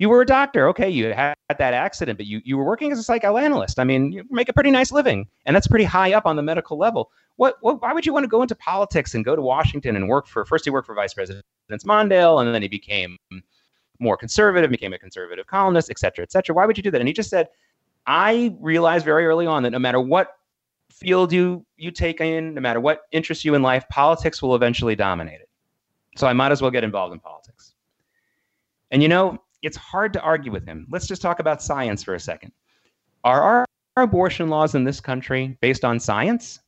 you 0.00 0.08
were 0.08 0.22
a 0.22 0.26
doctor. 0.26 0.66
Okay, 0.68 0.88
you 0.88 1.12
had 1.12 1.34
that 1.48 1.74
accident, 1.74 2.18
but 2.18 2.26
you, 2.26 2.40
you 2.44 2.56
were 2.56 2.64
working 2.64 2.90
as 2.90 2.98
a 2.98 3.02
psychoanalyst. 3.02 3.78
I 3.78 3.84
mean, 3.84 4.12
you 4.12 4.24
make 4.30 4.48
a 4.48 4.52
pretty 4.52 4.70
nice 4.70 4.90
living, 4.90 5.28
and 5.44 5.54
that's 5.54 5.66
pretty 5.66 5.84
high 5.84 6.14
up 6.14 6.24
on 6.26 6.36
the 6.36 6.42
medical 6.42 6.78
level. 6.78 7.10
What, 7.36 7.56
what 7.60 7.80
why 7.80 7.92
would 7.92 8.04
you 8.06 8.12
want 8.12 8.24
to 8.24 8.28
go 8.28 8.42
into 8.42 8.54
politics 8.54 9.14
and 9.14 9.24
go 9.24 9.36
to 9.36 9.42
Washington 9.42 9.96
and 9.96 10.08
work 10.08 10.26
for 10.26 10.44
first 10.44 10.64
he 10.64 10.70
worked 10.70 10.86
for 10.86 10.94
Vice 10.94 11.14
President 11.14 11.44
Mondale, 11.70 12.42
and 12.42 12.54
then 12.54 12.62
he 12.62 12.68
became 12.68 13.18
more 14.00 14.16
conservative, 14.16 14.70
became 14.70 14.92
a 14.92 14.98
conservative 14.98 15.46
columnist, 15.46 15.90
et 15.90 15.98
cetera, 15.98 16.22
et 16.22 16.32
cetera. 16.32 16.54
Why 16.54 16.66
would 16.66 16.76
you 16.76 16.82
do 16.82 16.90
that? 16.90 17.00
And 17.00 17.08
he 17.08 17.14
just 17.14 17.30
said, 17.30 17.48
I 18.06 18.56
realized 18.60 19.04
very 19.04 19.26
early 19.26 19.46
on 19.46 19.62
that 19.62 19.70
no 19.70 19.78
matter 19.78 20.00
what 20.00 20.36
field 20.90 21.32
you 21.32 21.64
you 21.76 21.90
take 21.90 22.20
in, 22.20 22.54
no 22.54 22.60
matter 22.60 22.80
what 22.80 23.02
interests 23.12 23.44
you 23.44 23.54
in 23.54 23.62
life, 23.62 23.88
politics 23.88 24.42
will 24.42 24.54
eventually 24.54 24.96
dominate 24.96 25.40
it. 25.40 25.48
So 26.16 26.26
I 26.26 26.32
might 26.32 26.52
as 26.52 26.60
well 26.60 26.70
get 26.70 26.82
involved 26.82 27.12
in 27.12 27.20
politics. 27.20 27.74
And 28.90 29.02
you 29.02 29.08
know, 29.08 29.38
it's 29.62 29.76
hard 29.76 30.12
to 30.14 30.20
argue 30.20 30.50
with 30.50 30.66
him. 30.66 30.86
Let's 30.90 31.06
just 31.06 31.22
talk 31.22 31.38
about 31.38 31.62
science 31.62 32.02
for 32.02 32.14
a 32.14 32.20
second. 32.20 32.52
Are 33.24 33.42
our, 33.42 33.66
abortion 33.96 34.48
laws 34.48 34.74
in 34.74 34.84
this 34.84 34.98
country 34.98 35.58
based 35.60 35.84
on 35.84 36.00
science? 36.00 36.60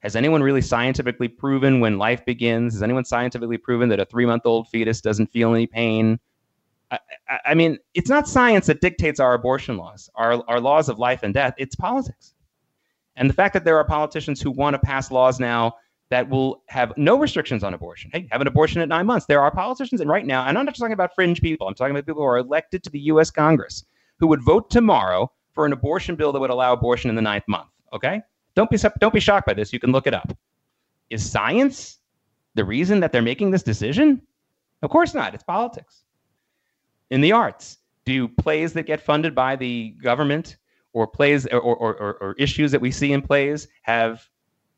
Has 0.00 0.16
anyone 0.16 0.42
really 0.42 0.62
scientifically 0.62 1.28
proven 1.28 1.78
when 1.78 1.96
life 1.96 2.24
begins? 2.24 2.74
Has 2.74 2.82
anyone 2.82 3.04
scientifically 3.04 3.56
proven 3.56 3.88
that 3.90 4.00
a 4.00 4.04
three 4.04 4.26
month 4.26 4.42
old 4.46 4.68
fetus 4.68 5.00
doesn't 5.00 5.30
feel 5.30 5.54
any 5.54 5.66
pain? 5.68 6.18
I, 6.92 7.38
I, 7.46 7.54
mean, 7.54 7.78
it's 7.94 8.10
not 8.10 8.28
science 8.28 8.66
that 8.66 8.80
dictates 8.80 9.18
our 9.18 9.34
abortion 9.34 9.76
laws, 9.76 10.10
our, 10.14 10.44
our 10.48 10.60
laws 10.60 10.88
of 10.88 10.98
life 10.98 11.22
and 11.22 11.32
death, 11.32 11.54
it's 11.56 11.74
politics. 11.74 12.34
And 13.16 13.28
the 13.28 13.34
fact 13.34 13.54
that 13.54 13.64
there 13.64 13.76
are 13.76 13.84
politicians 13.84 14.40
who 14.40 14.50
want 14.50 14.74
to 14.74 14.78
pass 14.78 15.10
laws 15.10 15.40
now 15.40 15.74
that 16.10 16.28
will 16.28 16.62
have 16.68 16.92
no 16.98 17.18
restrictions 17.18 17.64
on 17.64 17.72
abortion. 17.72 18.10
Hey, 18.12 18.28
have 18.30 18.42
an 18.42 18.46
abortion 18.46 18.82
at 18.82 18.88
nine 18.88 19.06
months. 19.06 19.26
There 19.26 19.40
are 19.40 19.50
politicians, 19.50 20.00
and 20.00 20.10
right 20.10 20.26
now, 20.26 20.46
and 20.46 20.58
I'm 20.58 20.66
not 20.66 20.72
just 20.72 20.80
talking 20.80 20.92
about 20.92 21.14
fringe 21.14 21.40
people, 21.40 21.66
I'm 21.66 21.74
talking 21.74 21.92
about 21.92 22.04
people 22.04 22.20
who 22.20 22.28
are 22.28 22.38
elected 22.38 22.82
to 22.84 22.90
the 22.90 23.00
US 23.00 23.30
Congress 23.30 23.84
who 24.18 24.26
would 24.28 24.42
vote 24.42 24.70
tomorrow 24.70 25.32
for 25.52 25.66
an 25.66 25.72
abortion 25.72 26.14
bill 26.14 26.32
that 26.32 26.38
would 26.38 26.50
allow 26.50 26.72
abortion 26.72 27.10
in 27.10 27.16
the 27.16 27.22
ninth 27.22 27.44
month. 27.48 27.68
Okay? 27.92 28.20
Don't 28.54 28.70
be 28.70 28.76
don't 29.00 29.14
be 29.14 29.20
shocked 29.20 29.46
by 29.46 29.54
this. 29.54 29.72
You 29.72 29.80
can 29.80 29.90
look 29.90 30.06
it 30.06 30.14
up. 30.14 30.36
Is 31.10 31.28
science 31.28 31.98
the 32.54 32.64
reason 32.64 33.00
that 33.00 33.12
they're 33.12 33.22
making 33.22 33.50
this 33.50 33.62
decision? 33.62 34.22
Of 34.82 34.90
course 34.90 35.14
not. 35.14 35.34
It's 35.34 35.42
politics. 35.42 36.01
In 37.12 37.20
the 37.20 37.32
arts, 37.32 37.76
do 38.06 38.26
plays 38.26 38.72
that 38.72 38.84
get 38.84 38.98
funded 38.98 39.34
by 39.34 39.54
the 39.54 39.90
government 40.02 40.56
or 40.94 41.06
plays 41.06 41.46
or, 41.46 41.60
or, 41.60 41.76
or, 41.76 42.14
or 42.22 42.34
issues 42.38 42.72
that 42.72 42.80
we 42.80 42.90
see 42.90 43.12
in 43.12 43.20
plays 43.20 43.68
have 43.82 44.26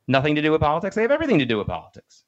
nothing 0.09 0.35
to 0.35 0.42
do 0.42 0.51
with 0.51 0.61
politics. 0.61 0.97
They 0.97 1.03
have 1.03 1.12
everything 1.12 1.38
to 1.38 1.44
do 1.44 1.59
with 1.59 1.68
politics. 1.68 2.25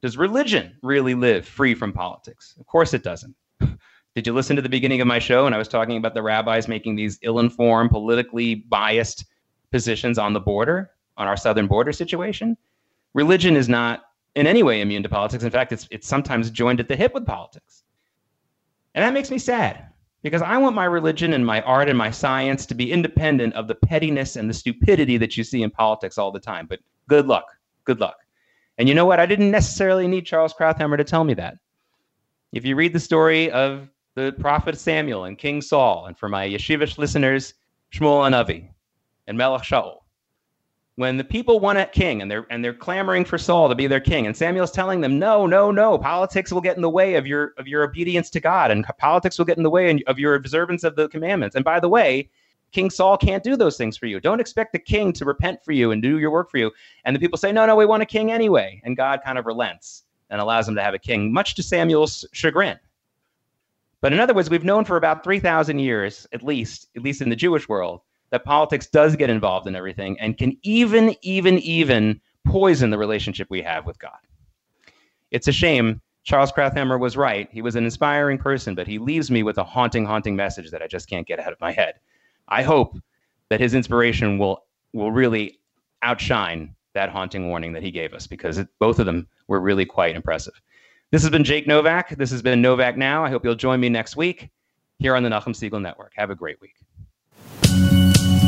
Does 0.00 0.16
religion 0.16 0.76
really 0.82 1.14
live 1.14 1.46
free 1.46 1.72
from 1.72 1.92
politics? 1.92 2.56
Of 2.58 2.66
course 2.66 2.94
it 2.94 3.04
doesn't. 3.04 3.32
Did 4.16 4.26
you 4.26 4.32
listen 4.32 4.56
to 4.56 4.62
the 4.62 4.68
beginning 4.68 5.00
of 5.00 5.06
my 5.06 5.20
show 5.20 5.46
and 5.46 5.54
I 5.54 5.58
was 5.58 5.68
talking 5.68 5.98
about 5.98 6.14
the 6.14 6.22
rabbis 6.22 6.66
making 6.66 6.96
these 6.96 7.20
ill 7.22 7.38
informed, 7.38 7.90
politically 7.90 8.56
biased 8.56 9.26
positions 9.70 10.18
on 10.18 10.32
the 10.32 10.40
border, 10.40 10.90
on 11.16 11.28
our 11.28 11.36
southern 11.36 11.68
border 11.68 11.92
situation? 11.92 12.56
Religion 13.14 13.54
is 13.54 13.68
not 13.68 14.02
in 14.34 14.48
any 14.48 14.64
way 14.64 14.80
immune 14.80 15.04
to 15.04 15.08
politics. 15.08 15.44
In 15.44 15.50
fact, 15.52 15.70
it's, 15.70 15.86
it's 15.92 16.08
sometimes 16.08 16.50
joined 16.50 16.80
at 16.80 16.88
the 16.88 16.96
hip 16.96 17.14
with 17.14 17.24
politics. 17.24 17.81
And 18.94 19.02
that 19.02 19.14
makes 19.14 19.30
me 19.30 19.38
sad 19.38 19.86
because 20.22 20.42
I 20.42 20.56
want 20.58 20.74
my 20.74 20.84
religion 20.84 21.32
and 21.32 21.44
my 21.44 21.62
art 21.62 21.88
and 21.88 21.98
my 21.98 22.10
science 22.10 22.66
to 22.66 22.74
be 22.74 22.92
independent 22.92 23.54
of 23.54 23.68
the 23.68 23.74
pettiness 23.74 24.36
and 24.36 24.48
the 24.48 24.54
stupidity 24.54 25.16
that 25.18 25.36
you 25.36 25.44
see 25.44 25.62
in 25.62 25.70
politics 25.70 26.18
all 26.18 26.30
the 26.30 26.40
time. 26.40 26.66
But 26.66 26.80
good 27.08 27.26
luck. 27.26 27.46
Good 27.84 28.00
luck. 28.00 28.16
And 28.78 28.88
you 28.88 28.94
know 28.94 29.06
what? 29.06 29.20
I 29.20 29.26
didn't 29.26 29.50
necessarily 29.50 30.06
need 30.06 30.26
Charles 30.26 30.54
Krauthammer 30.54 30.96
to 30.96 31.04
tell 31.04 31.24
me 31.24 31.34
that. 31.34 31.56
If 32.52 32.64
you 32.64 32.76
read 32.76 32.92
the 32.92 33.00
story 33.00 33.50
of 33.50 33.88
the 34.14 34.34
prophet 34.38 34.78
Samuel 34.78 35.24
and 35.24 35.38
King 35.38 35.62
Saul, 35.62 36.06
and 36.06 36.18
for 36.18 36.28
my 36.28 36.46
yeshivish 36.46 36.98
listeners, 36.98 37.54
Shmuel 37.92 38.28
HaNavi 38.28 38.68
and 39.26 39.38
Melech 39.38 39.62
Shaul, 39.62 40.01
when 40.96 41.16
the 41.16 41.24
people 41.24 41.58
want 41.58 41.78
a 41.78 41.86
king 41.86 42.20
and 42.20 42.30
they're 42.30 42.46
and 42.50 42.62
they're 42.62 42.74
clamoring 42.74 43.24
for 43.24 43.38
Saul 43.38 43.68
to 43.68 43.74
be 43.74 43.86
their 43.86 44.00
king, 44.00 44.26
and 44.26 44.36
Samuel's 44.36 44.70
telling 44.70 45.00
them, 45.00 45.18
"No, 45.18 45.46
no, 45.46 45.70
no! 45.70 45.98
Politics 45.98 46.52
will 46.52 46.60
get 46.60 46.76
in 46.76 46.82
the 46.82 46.90
way 46.90 47.14
of 47.14 47.26
your 47.26 47.54
of 47.56 47.66
your 47.66 47.82
obedience 47.82 48.28
to 48.30 48.40
God, 48.40 48.70
and 48.70 48.84
politics 48.98 49.38
will 49.38 49.46
get 49.46 49.56
in 49.56 49.62
the 49.62 49.70
way 49.70 50.02
of 50.06 50.18
your 50.18 50.34
observance 50.34 50.84
of 50.84 50.96
the 50.96 51.08
commandments." 51.08 51.56
And 51.56 51.64
by 51.64 51.80
the 51.80 51.88
way, 51.88 52.28
King 52.72 52.90
Saul 52.90 53.16
can't 53.16 53.42
do 53.42 53.56
those 53.56 53.78
things 53.78 53.96
for 53.96 54.06
you. 54.06 54.20
Don't 54.20 54.40
expect 54.40 54.72
the 54.72 54.78
king 54.78 55.12
to 55.14 55.24
repent 55.24 55.64
for 55.64 55.72
you 55.72 55.92
and 55.92 56.02
do 56.02 56.18
your 56.18 56.30
work 56.30 56.50
for 56.50 56.58
you. 56.58 56.70
And 57.04 57.16
the 57.16 57.20
people 57.20 57.38
say, 57.38 57.52
"No, 57.52 57.64
no, 57.64 57.74
we 57.74 57.86
want 57.86 58.02
a 58.02 58.06
king 58.06 58.30
anyway." 58.30 58.82
And 58.84 58.96
God 58.96 59.20
kind 59.24 59.38
of 59.38 59.46
relents 59.46 60.04
and 60.28 60.40
allows 60.40 60.66
them 60.66 60.74
to 60.74 60.82
have 60.82 60.94
a 60.94 60.98
king, 60.98 61.32
much 61.32 61.54
to 61.54 61.62
Samuel's 61.62 62.26
chagrin. 62.32 62.78
But 64.02 64.12
in 64.12 64.20
other 64.20 64.34
words, 64.34 64.50
we've 64.50 64.64
known 64.64 64.84
for 64.84 64.96
about 64.96 65.24
three 65.24 65.40
thousand 65.40 65.78
years, 65.78 66.26
at 66.32 66.42
least, 66.42 66.88
at 66.96 67.02
least 67.02 67.22
in 67.22 67.30
the 67.30 67.36
Jewish 67.36 67.66
world 67.66 68.02
that 68.32 68.44
politics 68.44 68.86
does 68.86 69.14
get 69.14 69.30
involved 69.30 69.68
in 69.68 69.76
everything 69.76 70.18
and 70.18 70.38
can 70.38 70.56
even, 70.62 71.14
even, 71.20 71.58
even 71.58 72.20
poison 72.46 72.90
the 72.90 72.98
relationship 72.98 73.46
we 73.50 73.60
have 73.62 73.86
with 73.86 73.98
God. 73.98 74.18
It's 75.30 75.48
a 75.48 75.52
shame. 75.52 76.00
Charles 76.24 76.50
Krauthammer 76.50 76.98
was 76.98 77.16
right. 77.16 77.48
He 77.52 77.60
was 77.62 77.76
an 77.76 77.84
inspiring 77.84 78.38
person, 78.38 78.74
but 78.74 78.86
he 78.86 78.98
leaves 78.98 79.30
me 79.30 79.42
with 79.42 79.58
a 79.58 79.64
haunting, 79.64 80.06
haunting 80.06 80.34
message 80.34 80.70
that 80.70 80.82
I 80.82 80.86
just 80.86 81.10
can't 81.10 81.26
get 81.26 81.40
out 81.40 81.52
of 81.52 81.60
my 81.60 81.72
head. 81.72 81.94
I 82.48 82.62
hope 82.62 82.96
that 83.50 83.60
his 83.60 83.74
inspiration 83.74 84.38
will 84.38 84.64
will 84.94 85.12
really 85.12 85.58
outshine 86.02 86.74
that 86.94 87.10
haunting 87.10 87.48
warning 87.48 87.72
that 87.72 87.82
he 87.82 87.90
gave 87.90 88.12
us 88.12 88.26
because 88.26 88.58
it, 88.58 88.68
both 88.78 88.98
of 88.98 89.06
them 89.06 89.26
were 89.46 89.60
really 89.60 89.86
quite 89.86 90.16
impressive. 90.16 90.54
This 91.10 91.22
has 91.22 91.30
been 91.30 91.44
Jake 91.44 91.66
Novak. 91.66 92.16
This 92.16 92.30
has 92.30 92.42
been 92.42 92.62
Novak 92.62 92.96
Now. 92.96 93.24
I 93.24 93.30
hope 93.30 93.44
you'll 93.44 93.54
join 93.54 93.80
me 93.80 93.88
next 93.88 94.16
week 94.16 94.50
here 94.98 95.16
on 95.16 95.22
the 95.22 95.28
Nachum 95.28 95.54
Segal 95.54 95.80
Network. 95.80 96.12
Have 96.16 96.30
a 96.30 96.34
great 96.34 96.60
week. 96.60 96.76
Thank 97.72 98.26
you. 98.26 98.41